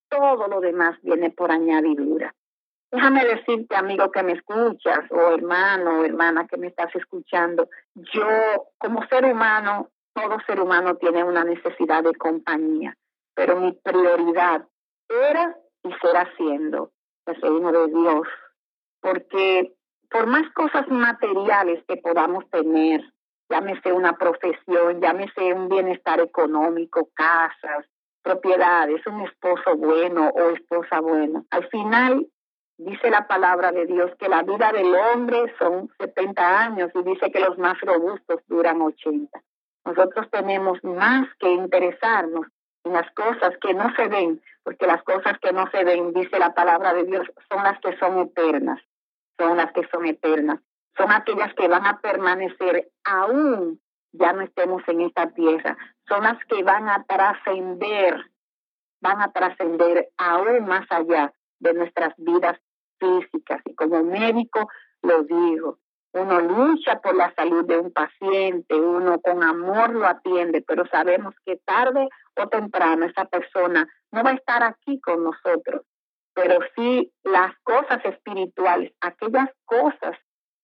todo 0.08 0.46
lo 0.48 0.60
demás 0.60 0.96
viene 1.02 1.30
por 1.30 1.50
añadidura. 1.50 2.34
Déjame 2.90 3.24
decirte, 3.26 3.76
amigo 3.76 4.10
que 4.10 4.22
me 4.22 4.32
escuchas, 4.32 5.00
o 5.10 5.34
hermano 5.34 6.00
o 6.00 6.04
hermana 6.04 6.46
que 6.46 6.56
me 6.56 6.68
estás 6.68 6.94
escuchando, 6.94 7.68
yo 7.94 8.26
como 8.78 9.06
ser 9.08 9.26
humano, 9.26 9.90
todo 10.14 10.38
ser 10.46 10.60
humano 10.60 10.96
tiene 10.96 11.22
una 11.22 11.44
necesidad 11.44 12.02
de 12.02 12.14
compañía, 12.14 12.96
pero 13.34 13.60
mi 13.60 13.72
prioridad 13.72 14.66
era 15.08 15.54
y 15.82 15.92
será 16.00 16.32
siendo 16.36 16.90
el 17.26 17.40
reino 17.40 17.72
de 17.72 17.86
Dios, 17.88 18.28
porque 19.00 19.72
por 20.10 20.26
más 20.26 20.50
cosas 20.54 20.88
materiales 20.88 21.84
que 21.86 21.98
podamos 21.98 22.48
tener, 22.50 23.02
llámese 23.50 23.92
una 23.92 24.16
profesión, 24.16 25.00
llámese 25.00 25.52
un 25.52 25.68
bienestar 25.68 26.20
económico, 26.20 27.10
casas, 27.14 27.86
propiedades, 28.22 29.06
un 29.06 29.20
esposo 29.22 29.76
bueno 29.76 30.30
o 30.30 30.50
esposa 30.50 31.00
buena. 31.00 31.44
Al 31.50 31.68
final, 31.68 32.26
dice 32.78 33.10
la 33.10 33.26
palabra 33.26 33.72
de 33.72 33.86
Dios 33.86 34.10
que 34.18 34.28
la 34.28 34.42
vida 34.42 34.72
del 34.72 34.94
hombre 34.94 35.52
son 35.58 35.90
70 35.98 36.62
años 36.62 36.90
y 36.94 37.02
dice 37.02 37.30
que 37.30 37.40
los 37.40 37.58
más 37.58 37.78
robustos 37.80 38.40
duran 38.46 38.80
80. 38.80 39.40
Nosotros 39.84 40.28
tenemos 40.30 40.82
más 40.84 41.28
que 41.38 41.50
interesarnos 41.50 42.46
en 42.84 42.92
las 42.92 43.10
cosas 43.12 43.56
que 43.60 43.74
no 43.74 43.94
se 43.96 44.06
ven, 44.08 44.40
porque 44.62 44.86
las 44.86 45.02
cosas 45.02 45.38
que 45.40 45.52
no 45.52 45.68
se 45.70 45.84
ven, 45.84 46.12
dice 46.12 46.38
la 46.38 46.54
palabra 46.54 46.94
de 46.94 47.04
Dios, 47.04 47.26
son 47.50 47.62
las 47.64 47.78
que 47.80 47.96
son 47.98 48.18
eternas, 48.20 48.80
son 49.36 49.56
las 49.56 49.72
que 49.72 49.86
son 49.88 50.06
eternas, 50.06 50.60
son 50.96 51.10
aquellas 51.10 51.52
que 51.54 51.68
van 51.68 51.86
a 51.86 52.00
permanecer 52.00 52.88
aún 53.04 53.80
ya 54.12 54.32
no 54.32 54.42
estemos 54.42 54.82
en 54.88 55.02
esta 55.02 55.30
tierra, 55.30 55.76
son 56.08 56.22
las 56.22 56.42
que 56.46 56.62
van 56.62 56.88
a 56.88 57.04
trascender, 57.04 58.30
van 59.00 59.20
a 59.20 59.32
trascender 59.32 60.08
aún 60.16 60.66
más 60.66 60.86
allá 60.90 61.32
de 61.60 61.74
nuestras 61.74 62.14
vidas 62.16 62.58
físicas. 62.98 63.60
Y 63.64 63.74
como 63.74 64.02
médico 64.02 64.68
lo 65.02 65.22
digo, 65.22 65.78
uno 66.12 66.40
lucha 66.40 67.00
por 67.00 67.14
la 67.14 67.32
salud 67.34 67.66
de 67.66 67.78
un 67.78 67.92
paciente, 67.92 68.74
uno 68.74 69.20
con 69.20 69.42
amor 69.42 69.90
lo 69.90 70.06
atiende, 70.06 70.62
pero 70.66 70.86
sabemos 70.86 71.34
que 71.44 71.56
tarde 71.64 72.08
o 72.36 72.48
temprano 72.48 73.06
esa 73.06 73.26
persona 73.26 73.86
no 74.10 74.22
va 74.22 74.30
a 74.30 74.34
estar 74.34 74.62
aquí 74.62 75.00
con 75.00 75.22
nosotros. 75.22 75.82
Pero 76.34 76.60
sí 76.74 77.12
las 77.24 77.52
cosas 77.62 78.04
espirituales, 78.04 78.92
aquellas 79.00 79.50
cosas 79.64 80.16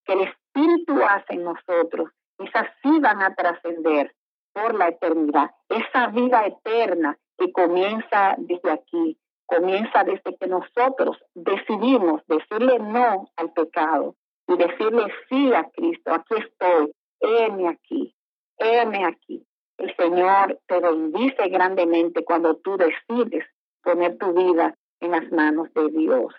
que 0.05 0.13
el 0.13 0.21
Espíritu 0.21 1.01
hace 1.03 1.33
en 1.33 1.43
nosotros, 1.43 2.11
esas 2.39 2.67
sí 2.81 2.99
van 2.99 3.21
a 3.21 3.35
trascender 3.35 4.13
por 4.53 4.73
la 4.73 4.87
eternidad. 4.87 5.51
Esa 5.69 6.07
vida 6.07 6.45
eterna 6.45 7.17
que 7.37 7.51
comienza 7.51 8.35
desde 8.37 8.71
aquí, 8.71 9.17
comienza 9.45 10.03
desde 10.03 10.35
que 10.37 10.47
nosotros 10.47 11.17
decidimos 11.33 12.21
decirle 12.27 12.79
no 12.79 13.29
al 13.35 13.53
pecado 13.53 14.15
y 14.47 14.57
decirle 14.57 15.05
sí 15.29 15.53
a 15.53 15.69
Cristo. 15.71 16.13
Aquí 16.13 16.35
estoy, 16.35 16.93
heme 17.19 17.69
aquí, 17.69 18.15
heme 18.57 19.05
aquí. 19.05 19.45
El 19.77 19.95
Señor 19.95 20.59
te 20.67 20.79
bendice 20.79 21.49
grandemente 21.49 22.23
cuando 22.23 22.55
tú 22.57 22.77
decides 22.77 23.45
poner 23.83 24.17
tu 24.17 24.33
vida 24.33 24.75
en 25.01 25.11
las 25.11 25.29
manos 25.31 25.73
de 25.73 25.89
Dios. 25.89 26.33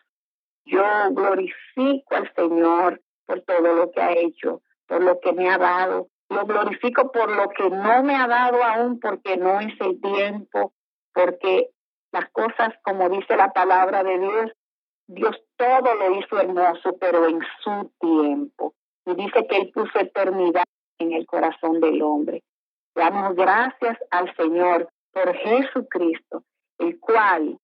Yo 0.64 0.82
glorifico 1.10 2.16
al 2.16 2.32
Señor 2.34 3.00
por 3.26 3.40
todo 3.42 3.74
lo 3.74 3.90
que 3.92 4.00
ha 4.00 4.12
hecho, 4.12 4.62
por 4.86 5.02
lo 5.02 5.20
que 5.20 5.32
me 5.32 5.50
ha 5.50 5.58
dado. 5.58 6.08
Lo 6.28 6.44
glorifico 6.44 7.12
por 7.12 7.30
lo 7.30 7.48
que 7.50 7.70
no 7.70 8.02
me 8.02 8.16
ha 8.16 8.26
dado 8.26 8.62
aún, 8.64 8.98
porque 8.98 9.36
no 9.36 9.60
es 9.60 9.74
el 9.80 10.00
tiempo, 10.00 10.72
porque 11.14 11.70
las 12.16 12.30
cosas, 12.30 12.72
como 12.82 13.10
dice 13.10 13.36
la 13.36 13.52
palabra 13.52 14.02
de 14.02 14.18
Dios, 14.18 14.52
Dios 15.06 15.36
todo 15.56 15.94
lo 15.94 16.18
hizo 16.18 16.40
hermoso, 16.40 16.96
pero 16.98 17.26
en 17.26 17.40
su 17.62 17.92
tiempo. 18.00 18.74
Y 19.04 19.14
dice 19.14 19.46
que 19.46 19.56
Él 19.58 19.70
puso 19.72 19.98
eternidad 19.98 20.64
en 20.98 21.12
el 21.12 21.26
corazón 21.26 21.80
del 21.80 22.00
hombre. 22.02 22.42
Damos 22.94 23.36
gracias 23.36 23.98
al 24.10 24.34
Señor 24.34 24.88
por 25.12 25.34
Jesucristo, 25.34 26.42
el 26.78 26.98
cual, 26.98 27.58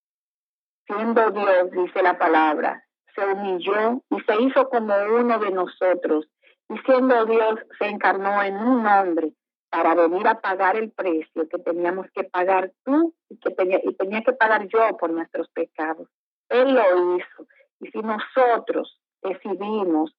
siendo 0.86 1.30
Dios, 1.30 1.70
dice 1.70 2.02
la 2.02 2.18
palabra, 2.18 2.84
se 3.14 3.24
humilló 3.26 4.02
y 4.10 4.20
se 4.20 4.42
hizo 4.42 4.68
como 4.68 4.94
uno 5.18 5.38
de 5.38 5.50
nosotros. 5.50 6.26
Y 6.68 6.78
siendo 6.80 7.24
Dios, 7.24 7.54
se 7.78 7.86
encarnó 7.86 8.42
en 8.42 8.56
un 8.56 8.86
hombre 8.86 9.32
para 9.72 9.94
venir 9.94 10.28
a 10.28 10.38
pagar 10.38 10.76
el 10.76 10.90
precio 10.90 11.48
que 11.48 11.58
teníamos 11.58 12.06
que 12.14 12.24
pagar 12.24 12.72
tú 12.84 13.14
y 13.30 13.38
que 13.38 13.50
tenía, 13.52 13.80
y 13.82 13.94
tenía 13.94 14.22
que 14.22 14.34
pagar 14.34 14.68
yo 14.68 14.98
por 14.98 15.10
nuestros 15.10 15.48
pecados. 15.48 16.08
Él 16.50 16.74
lo 16.74 17.16
hizo. 17.16 17.46
Y 17.80 17.90
si 17.90 17.98
nosotros 18.00 19.00
decidimos 19.22 20.14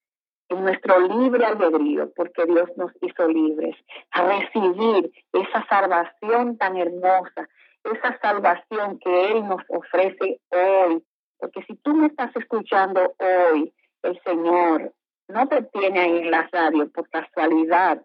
en 0.50 0.64
nuestro 0.64 1.00
libre 1.02 1.46
albedrío, 1.46 2.12
porque 2.16 2.48
Dios 2.48 2.68
nos 2.78 2.92
hizo 3.02 3.28
libres, 3.28 3.76
a 4.10 4.24
recibir 4.24 5.12
esa 5.34 5.64
salvación 5.68 6.58
tan 6.58 6.76
hermosa, 6.76 7.48
esa 7.84 8.20
salvación 8.24 8.98
que 8.98 9.32
Él 9.34 9.48
nos 9.48 9.62
ofrece 9.70 10.42
hoy. 10.50 11.04
Porque 11.38 11.62
si 11.68 11.76
tú 11.76 11.94
me 11.94 12.08
estás 12.08 12.36
escuchando 12.36 13.14
hoy, 13.20 13.72
el 14.02 14.20
Señor 14.24 14.92
no 15.28 15.48
te 15.48 15.62
tiene 15.62 16.00
ahí 16.00 16.18
en 16.18 16.32
la 16.32 16.50
radio 16.52 16.90
por 16.92 17.08
casualidad, 17.10 18.02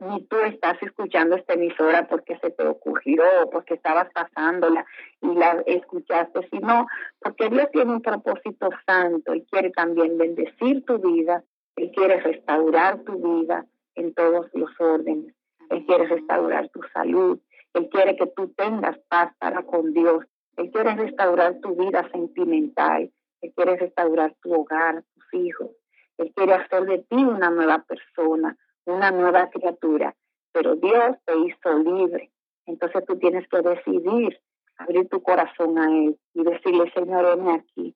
ni 0.00 0.22
tú 0.26 0.36
estás 0.40 0.80
escuchando 0.82 1.36
esta 1.36 1.54
emisora 1.54 2.06
porque 2.06 2.38
se 2.38 2.50
te 2.50 2.66
ocurrió, 2.66 3.24
porque 3.50 3.74
estabas 3.74 4.08
pasándola 4.12 4.86
y 5.20 5.34
la 5.34 5.62
escuchaste, 5.66 6.48
sino 6.50 6.86
porque 7.20 7.48
Dios 7.48 7.68
tiene 7.72 7.92
un 7.92 8.02
propósito 8.02 8.68
santo 8.86 9.34
y 9.34 9.44
quiere 9.46 9.70
también 9.70 10.16
bendecir 10.16 10.84
tu 10.84 10.98
vida, 10.98 11.42
Él 11.76 11.90
quiere 11.94 12.20
restaurar 12.20 13.00
tu 13.00 13.16
vida 13.16 13.66
en 13.96 14.14
todos 14.14 14.46
los 14.54 14.70
órdenes, 14.80 15.34
Él 15.70 15.84
quiere 15.84 16.06
restaurar 16.06 16.68
tu 16.68 16.80
salud, 16.94 17.40
Él 17.74 17.88
quiere 17.88 18.16
que 18.16 18.26
tú 18.28 18.48
tengas 18.56 18.96
paz 19.08 19.34
para 19.38 19.62
con 19.62 19.92
Dios, 19.92 20.24
Él 20.56 20.70
quiere 20.70 20.94
restaurar 20.94 21.58
tu 21.60 21.74
vida 21.74 22.08
sentimental, 22.12 23.10
Él 23.40 23.52
quiere 23.56 23.76
restaurar 23.76 24.32
tu 24.42 24.54
hogar, 24.54 25.02
tus 25.14 25.34
hijos, 25.34 25.70
Él 26.18 26.32
quiere 26.36 26.54
hacer 26.54 26.84
de 26.84 26.98
ti 26.98 27.16
una 27.16 27.50
nueva 27.50 27.84
persona 27.84 28.56
una 28.88 29.10
nueva 29.10 29.48
criatura, 29.50 30.14
pero 30.52 30.74
Dios 30.76 31.16
te 31.24 31.36
hizo 31.38 31.78
libre. 31.78 32.30
Entonces 32.66 33.04
tú 33.06 33.18
tienes 33.18 33.46
que 33.48 33.60
decidir 33.60 34.40
abrir 34.76 35.08
tu 35.08 35.22
corazón 35.22 35.78
a 35.78 35.86
Él 35.86 36.18
y 36.34 36.42
decirle, 36.42 36.90
Señor, 36.92 37.26
heme 37.26 37.54
aquí. 37.54 37.94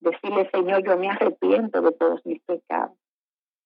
Decirle, 0.00 0.50
Señor, 0.50 0.84
yo 0.84 0.96
me 0.96 1.10
arrepiento 1.10 1.80
de 1.80 1.92
todos 1.92 2.24
mis 2.26 2.42
pecados. 2.42 2.96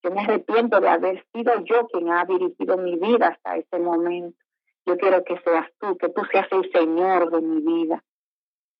Yo 0.03 0.11
me 0.11 0.21
arrepiento 0.21 0.79
de 0.79 0.87
haber 0.87 1.25
sido 1.33 1.53
yo 1.65 1.87
quien 1.87 2.11
ha 2.11 2.23
dirigido 2.25 2.77
mi 2.77 2.95
vida 2.95 3.29
hasta 3.29 3.57
este 3.57 3.79
momento. 3.79 4.37
Yo 4.85 4.97
quiero 4.97 5.23
que 5.23 5.37
seas 5.39 5.67
tú, 5.79 5.97
que 5.97 6.09
tú 6.09 6.21
seas 6.31 6.47
el 6.51 6.71
Señor 6.71 7.31
de 7.31 7.41
mi 7.41 7.61
vida. 7.61 8.03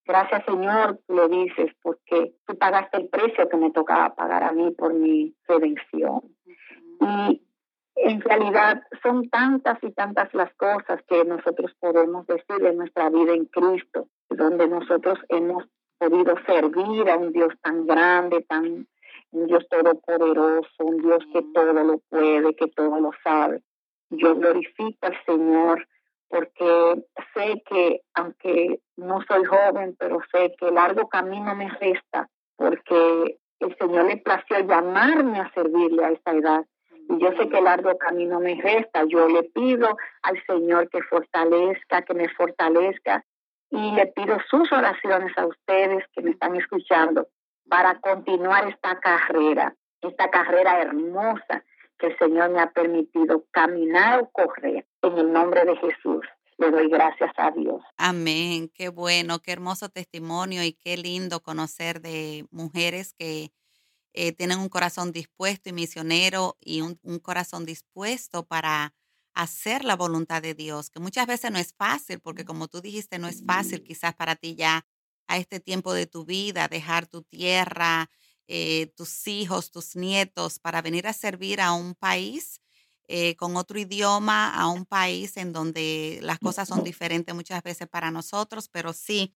Gracias, 0.05 0.45
Señor, 0.45 0.99
tú 1.05 1.15
lo 1.15 1.27
dices, 1.27 1.71
porque 1.81 2.33
tú 2.45 2.57
pagaste 2.57 2.97
el 2.97 3.09
precio 3.09 3.49
que 3.49 3.57
me 3.57 3.71
tocaba 3.71 4.15
pagar 4.15 4.43
a 4.43 4.53
mí 4.53 4.71
por 4.71 4.93
mi 4.93 5.35
redención. 5.47 6.21
Y 7.01 7.41
en 7.97 8.21
realidad 8.21 8.83
son 9.01 9.29
tantas 9.29 9.77
y 9.81 9.91
tantas 9.91 10.33
las 10.33 10.53
cosas 10.55 11.01
que 11.07 11.25
nosotros 11.25 11.73
podemos 11.79 12.25
decir 12.27 12.57
de 12.57 12.73
nuestra 12.73 13.09
vida 13.09 13.33
en 13.33 13.45
Cristo, 13.45 14.07
donde 14.29 14.67
nosotros 14.67 15.19
hemos 15.29 15.65
podido 15.97 16.35
servir 16.45 17.09
a 17.09 17.17
un 17.17 17.31
Dios 17.31 17.53
tan 17.61 17.87
grande, 17.87 18.43
tan 18.43 18.87
un 19.31 19.47
Dios 19.47 19.67
todopoderoso, 19.69 20.69
un 20.79 20.97
Dios 21.01 21.23
que 21.33 21.41
todo 21.53 21.73
lo 21.73 21.97
puede, 22.09 22.55
que 22.55 22.67
todo 22.67 22.99
lo 22.99 23.11
sabe. 23.23 23.61
Yo 24.09 24.35
glorifico 24.35 24.99
al 25.01 25.17
Señor 25.25 25.87
porque 26.29 27.03
sé 27.33 27.63
que, 27.69 28.01
aunque 28.13 28.79
no 28.95 29.21
soy 29.27 29.45
joven, 29.45 29.95
pero 29.97 30.19
sé 30.31 30.53
que 30.59 30.71
largo 30.71 31.07
camino 31.07 31.55
me 31.55 31.69
resta, 31.69 32.29
porque 32.55 33.39
el 33.59 33.77
Señor 33.77 34.05
le 34.05 34.17
plació 34.17 34.59
llamarme 34.59 35.39
a 35.39 35.51
servirle 35.53 36.05
a 36.05 36.11
esta 36.11 36.31
edad 36.31 36.65
y 37.09 37.19
yo 37.19 37.31
sé 37.37 37.49
que 37.49 37.61
largo 37.61 37.97
camino 37.97 38.39
me 38.39 38.55
resta. 38.61 39.03
Yo 39.07 39.27
le 39.27 39.43
pido 39.43 39.97
al 40.23 40.43
Señor 40.45 40.89
que 40.89 41.01
fortalezca, 41.03 42.01
que 42.01 42.13
me 42.13 42.29
fortalezca. 42.29 43.23
Y 43.69 43.91
le 43.91 44.07
pido 44.07 44.37
sus 44.49 44.71
oraciones 44.71 45.37
a 45.37 45.45
ustedes 45.45 46.03
que 46.13 46.21
me 46.21 46.31
están 46.31 46.55
escuchando 46.55 47.27
para 47.69 47.99
continuar 47.99 48.67
esta 48.69 48.97
carrera, 48.99 49.75
esta 50.01 50.29
carrera 50.29 50.81
hermosa 50.81 51.63
que 51.99 52.07
el 52.07 52.17
Señor 52.17 52.51
me 52.51 52.61
ha 52.61 52.71
permitido 52.71 53.43
caminar 53.51 54.21
o 54.21 54.29
correr. 54.29 54.85
En 55.01 55.17
el 55.17 55.31
nombre 55.31 55.65
de 55.65 55.75
Jesús. 55.77 56.25
Le 56.57 56.71
doy 56.71 56.89
gracias 56.89 57.31
a 57.37 57.51
Dios. 57.51 57.81
Amén. 57.97 58.69
Qué 58.73 58.89
bueno, 58.89 59.39
qué 59.39 59.51
hermoso 59.51 59.89
testimonio 59.89 60.63
y 60.63 60.73
qué 60.73 60.97
lindo 60.97 61.39
conocer 61.39 62.01
de 62.01 62.45
mujeres 62.49 63.13
que 63.13 63.51
eh, 64.19 64.31
tienen 64.31 64.57
un 64.57 64.67
corazón 64.67 65.11
dispuesto 65.11 65.69
y 65.69 65.73
misionero 65.73 66.57
y 66.59 66.81
un, 66.81 66.95
corazón 67.19 67.65
dispuesto 67.67 68.47
para 68.47 68.95
hacer 69.35 69.85
la 69.85 69.95
voluntad 69.95 70.41
de 70.41 70.55
Dios, 70.55 70.89
que 70.89 70.99
muchas 70.99 71.27
veces 71.27 71.51
no 71.51 71.59
es 71.59 71.75
fácil, 71.77 72.19
porque 72.19 72.43
como 72.43 72.67
tú 72.67 72.81
dijiste, 72.81 73.19
no 73.19 73.27
es 73.27 73.43
fácil 73.45 73.83
quizás 73.83 74.15
para 74.15 74.35
ti 74.35 74.55
ya 74.55 74.87
a 75.27 75.37
este 75.37 75.59
tiempo 75.59 75.93
de 75.93 76.07
tu 76.07 76.25
vida 76.25 76.67
dejar 76.67 77.05
tu 77.05 77.21
tierra, 77.21 78.09
eh, 78.47 78.87
tus 78.95 79.27
hijos, 79.27 79.69
tus 79.69 79.95
nietos, 79.95 80.57
para 80.57 80.81
venir 80.81 81.05
a 81.05 81.13
servir 81.13 81.61
a 81.61 81.73
un 81.73 81.93
país 81.93 82.59
eh, 83.07 83.35
con 83.35 83.55
otro 83.55 83.77
idioma, 83.77 84.49
a 84.49 84.67
un 84.67 84.87
país 84.87 85.37
en 85.37 85.53
donde 85.53 86.17
las 86.23 86.39
cosas 86.39 86.67
son 86.67 86.83
diferentes 86.83 87.35
muchas 87.35 87.61
veces 87.61 87.87
para 87.87 88.09
nosotros, 88.09 88.67
pero 88.67 88.93
sí, 88.93 89.35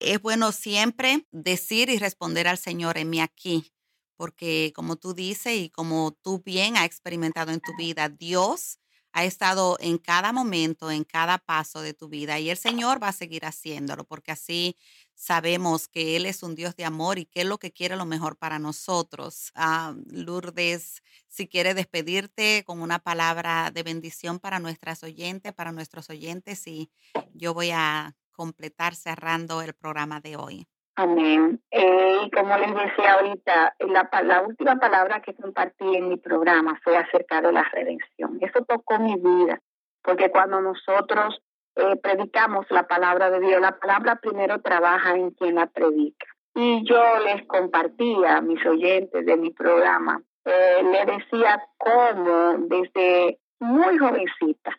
es 0.00 0.20
bueno 0.20 0.50
siempre 0.50 1.28
decir 1.30 1.90
y 1.90 1.98
responder 1.98 2.48
al 2.48 2.58
Señor 2.58 2.98
en 2.98 3.08
mí 3.08 3.20
aquí, 3.20 3.72
porque 4.16 4.72
como 4.74 4.96
tú 4.96 5.14
dices 5.14 5.54
y 5.56 5.70
como 5.70 6.12
tú 6.22 6.42
bien 6.44 6.76
has 6.76 6.86
experimentado 6.86 7.52
en 7.52 7.60
tu 7.60 7.76
vida, 7.76 8.08
Dios 8.08 8.78
ha 9.12 9.24
estado 9.24 9.78
en 9.80 9.96
cada 9.96 10.30
momento, 10.32 10.90
en 10.90 11.02
cada 11.04 11.38
paso 11.38 11.80
de 11.80 11.94
tu 11.94 12.08
vida 12.08 12.38
y 12.38 12.50
el 12.50 12.58
Señor 12.58 13.02
va 13.02 13.08
a 13.08 13.12
seguir 13.12 13.46
haciéndolo 13.46 14.04
porque 14.04 14.30
así 14.32 14.76
sabemos 15.14 15.88
que 15.88 16.16
Él 16.16 16.26
es 16.26 16.42
un 16.42 16.54
Dios 16.54 16.76
de 16.76 16.84
amor 16.84 17.18
y 17.18 17.24
que 17.24 17.40
es 17.40 17.46
lo 17.46 17.58
que 17.58 17.72
quiere 17.72 17.96
lo 17.96 18.04
mejor 18.04 18.36
para 18.36 18.58
nosotros. 18.58 19.52
Ah, 19.54 19.94
Lourdes, 20.10 21.02
si 21.28 21.48
quiere 21.48 21.72
despedirte 21.72 22.62
con 22.66 22.82
una 22.82 22.98
palabra 22.98 23.70
de 23.70 23.82
bendición 23.82 24.38
para 24.38 24.60
nuestras 24.60 25.02
oyentes, 25.02 25.54
para 25.54 25.72
nuestros 25.72 26.10
oyentes 26.10 26.66
y 26.66 26.90
yo 27.32 27.54
voy 27.54 27.70
a 27.70 28.14
completar 28.32 28.94
cerrando 28.94 29.62
el 29.62 29.72
programa 29.72 30.20
de 30.20 30.36
hoy. 30.36 30.66
Amén. 30.98 31.60
Eh, 31.70 32.20
y 32.24 32.30
como 32.30 32.56
les 32.56 32.74
decía 32.74 33.14
ahorita, 33.14 33.76
la, 33.80 34.22
la, 34.22 34.40
última 34.40 34.76
palabra 34.76 35.20
que 35.20 35.34
compartí 35.34 35.94
en 35.94 36.08
mi 36.08 36.16
programa 36.16 36.80
fue 36.82 36.96
acerca 36.96 37.42
de 37.42 37.52
la 37.52 37.64
redención. 37.64 38.38
Eso 38.40 38.64
tocó 38.64 38.98
mi 38.98 39.14
vida, 39.16 39.60
porque 40.02 40.30
cuando 40.30 40.62
nosotros 40.62 41.38
eh, 41.76 41.96
predicamos 42.02 42.64
la 42.70 42.86
palabra 42.86 43.28
de 43.28 43.40
Dios, 43.40 43.60
la 43.60 43.78
palabra 43.78 44.16
primero 44.16 44.62
trabaja 44.62 45.14
en 45.14 45.32
quien 45.32 45.56
la 45.56 45.66
predica. 45.66 46.26
Y 46.54 46.82
yo 46.88 47.02
les 47.26 47.46
compartía 47.46 48.38
a 48.38 48.40
mis 48.40 48.64
oyentes 48.64 49.26
de 49.26 49.36
mi 49.36 49.50
programa, 49.50 50.22
eh, 50.46 50.82
le 50.82 51.04
decía 51.04 51.62
cómo 51.76 52.54
desde 52.68 53.38
muy 53.60 53.98
jovencita, 53.98 54.78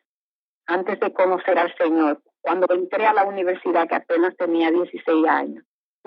antes 0.66 1.00
de 1.00 1.14
conocer 1.14 1.60
al 1.60 1.76
Señor, 1.76 2.20
cuando 2.42 2.66
entré 2.74 3.06
a 3.06 3.14
la 3.14 3.26
universidad 3.26 3.88
que 3.88 3.96
apenas 3.96 4.36
tenía 4.36 4.72
16 4.72 5.28
años, 5.28 5.64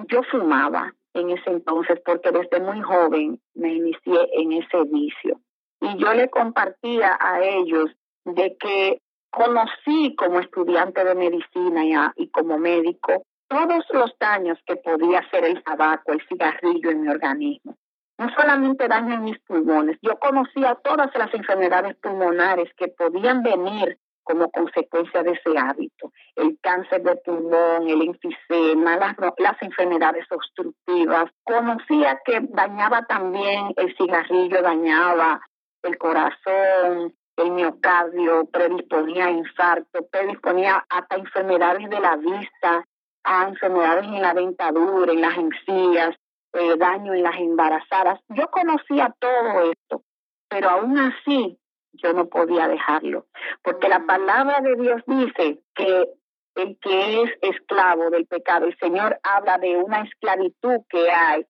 yo 0.08 0.22
fumaba 0.24 0.92
en 1.14 1.30
ese 1.30 1.50
entonces 1.50 2.00
porque 2.04 2.30
desde 2.30 2.60
muy 2.60 2.80
joven 2.80 3.40
me 3.54 3.74
inicié 3.74 4.28
en 4.32 4.52
ese 4.52 4.84
vicio. 4.84 5.40
Y 5.80 5.96
yo 5.98 6.12
le 6.14 6.28
compartía 6.28 7.18
a 7.20 7.42
ellos 7.42 7.90
de 8.24 8.56
que 8.58 9.00
conocí 9.30 10.14
como 10.16 10.40
estudiante 10.40 11.04
de 11.04 11.14
medicina 11.14 11.84
y, 11.84 12.22
y 12.22 12.28
como 12.28 12.58
médico 12.58 13.24
todos 13.48 13.84
los 13.92 14.14
daños 14.20 14.58
que 14.64 14.76
podía 14.76 15.20
hacer 15.20 15.44
el 15.44 15.62
tabaco, 15.64 16.12
el 16.12 16.22
cigarrillo 16.28 16.90
en 16.90 17.02
mi 17.02 17.08
organismo. 17.08 17.76
No 18.18 18.28
solamente 18.34 18.86
daño 18.86 19.14
en 19.14 19.24
mis 19.24 19.38
pulmones, 19.40 19.98
yo 20.02 20.18
conocía 20.18 20.74
todas 20.76 21.10
las 21.16 21.32
enfermedades 21.34 21.96
pulmonares 21.96 22.72
que 22.76 22.88
podían 22.88 23.42
venir 23.42 23.98
como 24.30 24.50
consecuencia 24.50 25.22
de 25.22 25.32
ese 25.32 25.58
hábito. 25.58 26.12
El 26.36 26.58
cáncer 26.60 27.02
de 27.02 27.16
pulmón, 27.16 27.88
el 27.88 28.02
enfisema, 28.02 28.96
las, 28.96 29.16
las 29.38 29.60
enfermedades 29.62 30.26
obstructivas. 30.30 31.30
Conocía 31.44 32.20
que 32.24 32.40
dañaba 32.50 33.04
también 33.06 33.72
el 33.76 33.94
cigarrillo, 33.96 34.62
dañaba 34.62 35.40
el 35.82 35.98
corazón, 35.98 37.14
el 37.36 37.50
miocardio, 37.50 38.44
predisponía 38.46 39.26
a 39.26 39.30
infarto, 39.30 40.06
predisponía 40.10 40.84
hasta 40.88 41.16
enfermedades 41.16 41.88
de 41.88 42.00
la 42.00 42.16
vista, 42.16 42.84
a 43.24 43.48
enfermedades 43.48 44.04
en 44.04 44.22
la 44.22 44.34
dentadura, 44.34 45.12
en 45.12 45.20
las 45.20 45.36
encías, 45.36 46.16
eh, 46.52 46.76
daño 46.76 47.14
en 47.14 47.22
las 47.22 47.36
embarazadas. 47.36 48.20
Yo 48.28 48.46
conocía 48.48 49.14
todo 49.18 49.70
esto, 49.70 50.02
pero 50.48 50.70
aún 50.70 50.98
así 50.98 51.59
yo 51.92 52.12
no 52.12 52.26
podía 52.26 52.68
dejarlo, 52.68 53.26
porque 53.62 53.88
la 53.88 54.04
palabra 54.06 54.60
de 54.60 54.76
Dios 54.76 55.02
dice 55.06 55.60
que 55.74 56.08
el 56.56 56.78
que 56.80 57.22
es 57.22 57.30
esclavo 57.42 58.10
del 58.10 58.26
pecado, 58.26 58.66
el 58.66 58.76
Señor 58.78 59.18
habla 59.22 59.58
de 59.58 59.76
una 59.76 60.02
esclavitud 60.02 60.80
que 60.88 61.10
hay. 61.10 61.46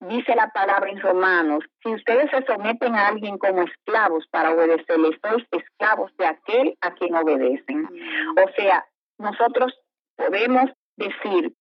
Dice 0.00 0.34
la 0.34 0.48
palabra 0.48 0.90
en 0.90 1.00
Romanos, 1.00 1.64
si 1.82 1.94
ustedes 1.94 2.28
se 2.30 2.44
someten 2.44 2.94
a 2.96 3.08
alguien 3.08 3.38
como 3.38 3.62
esclavos 3.62 4.26
para 4.30 4.52
obedecerle, 4.52 5.16
sois 5.22 5.46
esclavos 5.52 6.10
de 6.16 6.26
aquel 6.26 6.76
a 6.80 6.92
quien 6.94 7.14
obedecen. 7.14 7.88
O 8.36 8.50
sea, 8.56 8.84
nosotros 9.18 9.72
podemos 10.16 10.70
decir, 10.96 11.54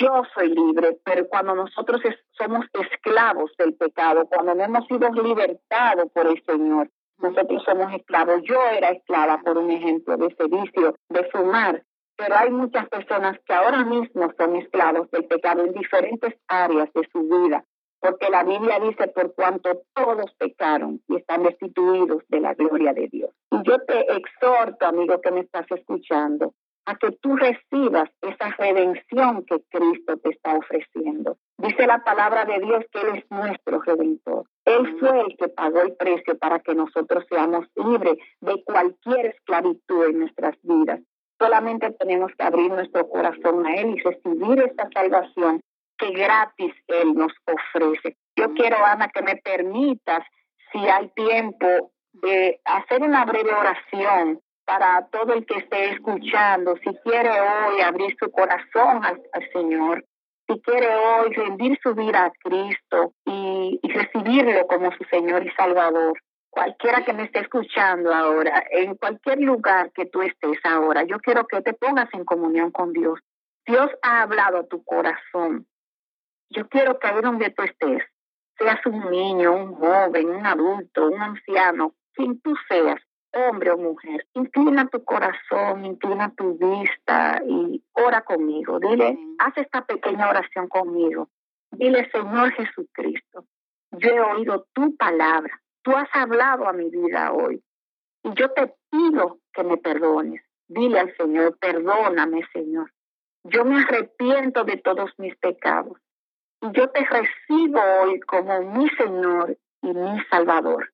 yo 0.00 0.22
soy 0.34 0.54
libre, 0.54 0.98
pero 1.04 1.28
cuando 1.28 1.54
nosotros 1.54 2.00
somos 2.32 2.64
esclavos 2.72 3.52
del 3.58 3.74
pecado, 3.74 4.26
cuando 4.26 4.54
no 4.54 4.64
hemos 4.64 4.86
sido 4.86 5.10
libertados 5.10 6.10
por 6.12 6.26
el 6.26 6.42
Señor, 6.44 6.90
nosotros 7.18 7.62
somos 7.64 7.92
esclavos. 7.94 8.42
Yo 8.42 8.60
era 8.70 8.90
esclava, 8.90 9.40
por 9.42 9.58
un 9.58 9.70
ejemplo, 9.70 10.16
de 10.16 10.26
ese 10.26 10.44
vicio, 10.46 10.94
de 11.08 11.24
fumar. 11.30 11.82
Pero 12.16 12.36
hay 12.36 12.50
muchas 12.50 12.88
personas 12.88 13.38
que 13.44 13.52
ahora 13.52 13.84
mismo 13.84 14.30
son 14.38 14.56
esclavos 14.56 15.10
del 15.10 15.24
pecado 15.24 15.64
en 15.64 15.72
diferentes 15.72 16.34
áreas 16.48 16.92
de 16.92 17.08
su 17.12 17.22
vida. 17.22 17.64
Porque 18.00 18.28
la 18.28 18.44
Biblia 18.44 18.78
dice, 18.80 19.08
por 19.08 19.34
cuanto 19.34 19.82
todos 19.94 20.32
pecaron 20.38 21.00
y 21.08 21.16
están 21.16 21.42
destituidos 21.42 22.22
de 22.28 22.40
la 22.40 22.54
gloria 22.54 22.92
de 22.92 23.08
Dios. 23.08 23.30
Y 23.50 23.56
yo 23.68 23.78
te 23.86 23.98
exhorto, 24.14 24.86
amigo 24.86 25.20
que 25.20 25.30
me 25.30 25.40
estás 25.40 25.66
escuchando, 25.70 26.52
a 26.86 26.96
que 26.96 27.12
tú 27.12 27.36
recibas 27.36 28.10
esa 28.20 28.50
redención 28.58 29.44
que 29.46 29.62
Cristo 29.70 30.16
te 30.18 30.30
está 30.30 30.54
ofreciendo. 30.56 31.36
Dice 31.58 31.86
la 31.86 32.02
palabra 32.04 32.44
de 32.44 32.58
Dios 32.60 32.84
que 32.92 33.00
Él 33.00 33.16
es 33.16 33.24
nuestro 33.30 33.80
redentor. 33.80 34.44
Él 34.64 34.96
fue 34.98 35.20
el 35.20 35.36
que 35.36 35.48
pagó 35.48 35.82
el 35.82 35.94
precio 35.96 36.36
para 36.38 36.58
que 36.60 36.74
nosotros 36.74 37.24
seamos 37.28 37.66
libres 37.76 38.18
de 38.40 38.62
cualquier 38.64 39.26
esclavitud 39.26 40.06
en 40.06 40.20
nuestras 40.20 40.56
vidas. 40.62 41.00
Solamente 41.38 41.90
tenemos 41.92 42.32
que 42.36 42.44
abrir 42.44 42.70
nuestro 42.70 43.08
corazón 43.08 43.66
a 43.66 43.74
Él 43.76 43.96
y 43.96 44.00
recibir 44.00 44.62
esta 44.62 44.88
salvación 44.92 45.60
que 45.98 46.10
gratis 46.10 46.74
Él 46.88 47.14
nos 47.14 47.32
ofrece. 47.46 48.16
Yo 48.36 48.52
quiero, 48.54 48.76
Ana, 48.84 49.08
que 49.08 49.22
me 49.22 49.36
permitas, 49.36 50.24
si 50.72 50.78
hay 50.78 51.08
tiempo, 51.14 51.92
de 52.12 52.60
hacer 52.64 53.02
una 53.02 53.24
breve 53.24 53.52
oración 53.52 54.40
para 54.64 55.06
todo 55.08 55.34
el 55.34 55.44
que 55.46 55.58
esté 55.58 55.90
escuchando, 55.90 56.76
si 56.76 56.94
quiere 57.04 57.30
hoy 57.30 57.80
abrir 57.82 58.16
su 58.18 58.30
corazón 58.30 59.04
al, 59.04 59.22
Señor, 59.52 60.04
si 60.46 60.60
quiere 60.60 60.88
hoy 60.94 61.32
rendir 61.34 61.78
su 61.82 61.94
vida 61.94 62.26
a 62.26 62.32
Cristo 62.42 63.12
y, 63.26 63.80
recibirlo 63.82 64.66
como 64.66 64.90
su 64.92 65.04
Señor 65.04 65.46
y 65.46 65.50
Salvador. 65.52 66.18
Cualquiera 66.50 67.04
que 67.04 67.12
me 67.12 67.24
esté 67.24 67.40
escuchando 67.40 68.12
ahora, 68.12 68.64
en 68.70 68.96
cualquier 68.96 69.40
lugar 69.40 69.90
que 69.92 70.06
tú 70.06 70.22
estés 70.22 70.58
ahora, 70.64 71.04
yo 71.04 71.18
quiero 71.18 71.46
que 71.46 71.60
te 71.62 71.74
pongas 71.74 72.08
en 72.12 72.24
comunión 72.24 72.70
con 72.70 72.92
Dios. 72.92 73.20
Dios 73.66 73.90
ha 74.02 74.22
hablado 74.22 74.58
a 74.58 74.66
tu 74.66 74.82
corazón. 74.84 75.66
Yo 76.50 76.68
quiero 76.68 76.98
que 76.98 77.08
ahí 77.08 77.20
donde 77.22 77.50
tú 77.50 77.62
estés, 77.62 78.02
seas 78.58 78.84
un 78.86 79.10
niño, 79.10 79.52
un 79.52 79.74
joven, 79.74 80.30
un 80.30 80.46
adulto, 80.46 81.06
un 81.08 81.20
anciano, 81.20 81.94
quien 82.12 82.40
tú 82.40 82.54
seas, 82.68 83.00
hombre 83.34 83.70
o 83.70 83.76
mujer, 83.76 84.26
inclina 84.34 84.86
tu 84.88 85.04
corazón, 85.04 85.84
inclina 85.84 86.32
tu 86.34 86.56
vista 86.56 87.42
y 87.46 87.82
ora 87.92 88.22
conmigo. 88.22 88.78
Dile, 88.78 89.18
haz 89.38 89.56
esta 89.56 89.84
pequeña 89.84 90.28
oración 90.28 90.68
conmigo. 90.68 91.28
Dile, 91.70 92.08
Señor 92.10 92.52
Jesucristo, 92.52 93.46
yo 93.90 94.08
he 94.08 94.20
oído 94.20 94.66
tu 94.72 94.96
palabra, 94.96 95.60
tú 95.82 95.92
has 95.96 96.08
hablado 96.12 96.68
a 96.68 96.72
mi 96.72 96.88
vida 96.90 97.32
hoy 97.32 97.62
y 98.22 98.34
yo 98.34 98.50
te 98.52 98.74
pido 98.90 99.38
que 99.52 99.64
me 99.64 99.76
perdones. 99.76 100.42
Dile 100.68 101.00
al 101.00 101.16
Señor, 101.16 101.58
perdóname, 101.58 102.42
Señor. 102.52 102.90
Yo 103.44 103.64
me 103.64 103.82
arrepiento 103.82 104.64
de 104.64 104.78
todos 104.78 105.10
mis 105.18 105.36
pecados 105.36 105.98
y 106.62 106.72
yo 106.72 106.88
te 106.90 107.04
recibo 107.04 107.80
hoy 108.00 108.20
como 108.20 108.62
mi 108.62 108.88
Señor 108.90 109.58
y 109.82 109.92
mi 109.92 110.24
Salvador. 110.30 110.93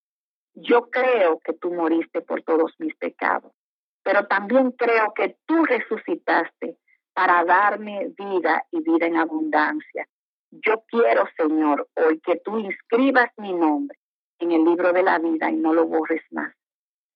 Yo 0.62 0.90
creo 0.90 1.40
que 1.40 1.54
tú 1.54 1.72
moriste 1.72 2.20
por 2.20 2.42
todos 2.42 2.74
mis 2.78 2.94
pecados, 2.96 3.52
pero 4.02 4.26
también 4.26 4.72
creo 4.72 5.14
que 5.14 5.36
tú 5.46 5.64
resucitaste 5.64 6.76
para 7.14 7.44
darme 7.44 8.12
vida 8.16 8.66
y 8.70 8.82
vida 8.82 9.06
en 9.06 9.16
abundancia. 9.16 10.06
Yo 10.50 10.82
quiero, 10.86 11.26
Señor, 11.36 11.88
hoy 11.96 12.20
que 12.20 12.36
tú 12.36 12.58
inscribas 12.58 13.30
mi 13.38 13.54
nombre 13.54 13.96
en 14.38 14.52
el 14.52 14.64
libro 14.64 14.92
de 14.92 15.02
la 15.02 15.18
vida 15.18 15.50
y 15.50 15.56
no 15.56 15.72
lo 15.72 15.86
borres 15.86 16.22
más. 16.30 16.52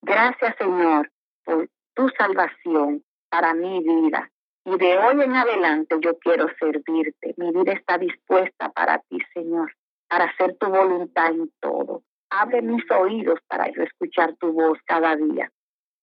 Gracias, 0.01 0.57
Señor, 0.57 1.11
por 1.45 1.69
tu 1.95 2.09
salvación 2.17 3.05
para 3.29 3.53
mi 3.53 3.83
vida. 3.83 4.31
Y 4.65 4.79
de 4.79 4.97
hoy 4.97 5.21
en 5.21 5.35
adelante 5.35 5.97
yo 6.01 6.19
quiero 6.19 6.47
servirte. 6.59 7.35
Mi 7.37 7.51
vida 7.51 7.73
está 7.73 7.99
dispuesta 7.99 8.71
para 8.71 9.01
ti, 9.01 9.19
Señor, 9.35 9.75
para 10.09 10.25
hacer 10.25 10.57
tu 10.57 10.69
voluntad 10.69 11.31
en 11.31 11.53
todo. 11.61 12.03
Abre 12.41 12.63
mis 12.63 12.83
oídos 12.91 13.39
para 13.47 13.67
yo 13.73 13.83
escuchar 13.83 14.35
tu 14.41 14.53
voz 14.53 14.79
cada 14.87 15.15
día. 15.17 15.51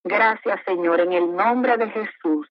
Gracias, 0.03 0.59
Señor, 0.65 1.01
en 1.01 1.13
el 1.13 1.35
nombre 1.35 1.77
de 1.77 1.89
Jesús. 1.89 2.47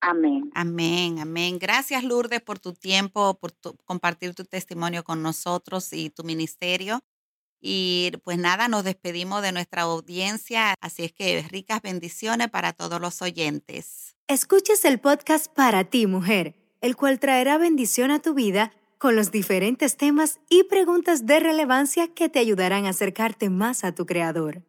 Amén. 0.00 0.50
Amén, 0.54 1.18
amén. 1.20 1.58
Gracias, 1.58 2.04
Lourdes, 2.04 2.42
por 2.42 2.58
tu 2.58 2.74
tiempo, 2.74 3.38
por 3.38 3.52
compartir 3.84 4.34
tu 4.34 4.44
testimonio 4.44 5.02
con 5.02 5.22
nosotros 5.22 5.92
y 5.92 6.10
tu 6.10 6.24
ministerio. 6.24 7.00
Y 7.60 8.12
pues 8.24 8.36
nada, 8.38 8.68
nos 8.68 8.82
despedimos 8.82 9.40
de 9.40 9.52
nuestra 9.52 9.82
audiencia, 9.82 10.74
así 10.80 11.04
es 11.04 11.12
que 11.12 11.42
ricas 11.48 11.80
bendiciones 11.80 12.48
para 12.50 12.72
todos 12.72 13.00
los 13.00 13.22
oyentes. 13.22 14.16
Escuches 14.26 14.84
el 14.84 14.98
podcast 14.98 15.46
para 15.54 15.84
ti, 15.84 16.08
mujer, 16.08 16.56
el 16.80 16.96
cual 16.96 17.20
traerá 17.20 17.58
bendición 17.58 18.10
a 18.10 18.18
tu 18.18 18.34
vida 18.34 18.72
con 19.02 19.16
los 19.16 19.32
diferentes 19.32 19.96
temas 19.96 20.38
y 20.48 20.62
preguntas 20.62 21.26
de 21.26 21.40
relevancia 21.40 22.06
que 22.06 22.28
te 22.28 22.38
ayudarán 22.38 22.86
a 22.86 22.90
acercarte 22.90 23.50
más 23.50 23.82
a 23.82 23.96
tu 23.96 24.06
Creador. 24.06 24.62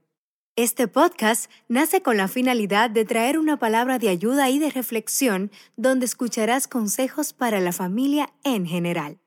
Este 0.55 0.88
podcast 0.88 1.51
nace 1.67 2.01
con 2.01 2.17
la 2.17 2.27
finalidad 2.27 2.89
de 2.89 3.05
traer 3.05 3.38
una 3.38 3.59
palabra 3.59 3.99
de 3.99 4.09
ayuda 4.09 4.49
y 4.49 4.57
de 4.57 4.71
reflexión 4.71 5.51
donde 5.77 6.07
escucharás 6.07 6.67
consejos 6.67 7.31
para 7.31 7.59
la 7.59 7.73
familia 7.73 8.34
en 8.43 8.65
general. 8.65 9.19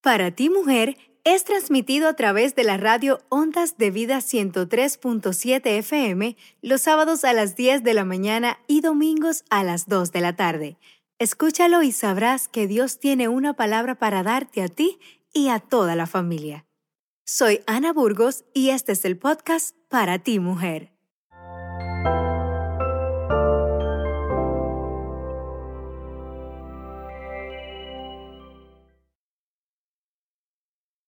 Para 0.00 0.30
ti 0.30 0.48
mujer, 0.48 0.96
es 1.24 1.42
transmitido 1.42 2.08
a 2.08 2.14
través 2.14 2.54
de 2.54 2.62
la 2.62 2.76
radio 2.76 3.18
Ondas 3.30 3.78
de 3.78 3.90
Vida 3.90 4.18
103.7 4.18 5.60
FM 5.66 6.36
los 6.62 6.82
sábados 6.82 7.24
a 7.24 7.32
las 7.32 7.56
10 7.56 7.82
de 7.82 7.94
la 7.94 8.04
mañana 8.04 8.60
y 8.68 8.80
domingos 8.80 9.44
a 9.50 9.64
las 9.64 9.88
2 9.88 10.12
de 10.12 10.20
la 10.20 10.36
tarde. 10.36 10.76
Escúchalo 11.18 11.82
y 11.82 11.92
sabrás 11.92 12.46
que 12.46 12.66
Dios 12.66 12.98
tiene 12.98 13.28
una 13.28 13.54
palabra 13.54 13.94
para 13.94 14.22
darte 14.22 14.62
a 14.62 14.68
ti 14.68 14.98
y 15.32 15.48
a 15.48 15.60
toda 15.60 15.96
la 15.96 16.06
familia. 16.06 16.66
Soy 17.24 17.62
Ana 17.66 17.94
Burgos 17.94 18.44
y 18.52 18.68
este 18.68 18.92
es 18.92 19.04
el 19.06 19.16
podcast 19.16 19.74
para 19.88 20.18
ti 20.18 20.38
mujer. 20.40 20.95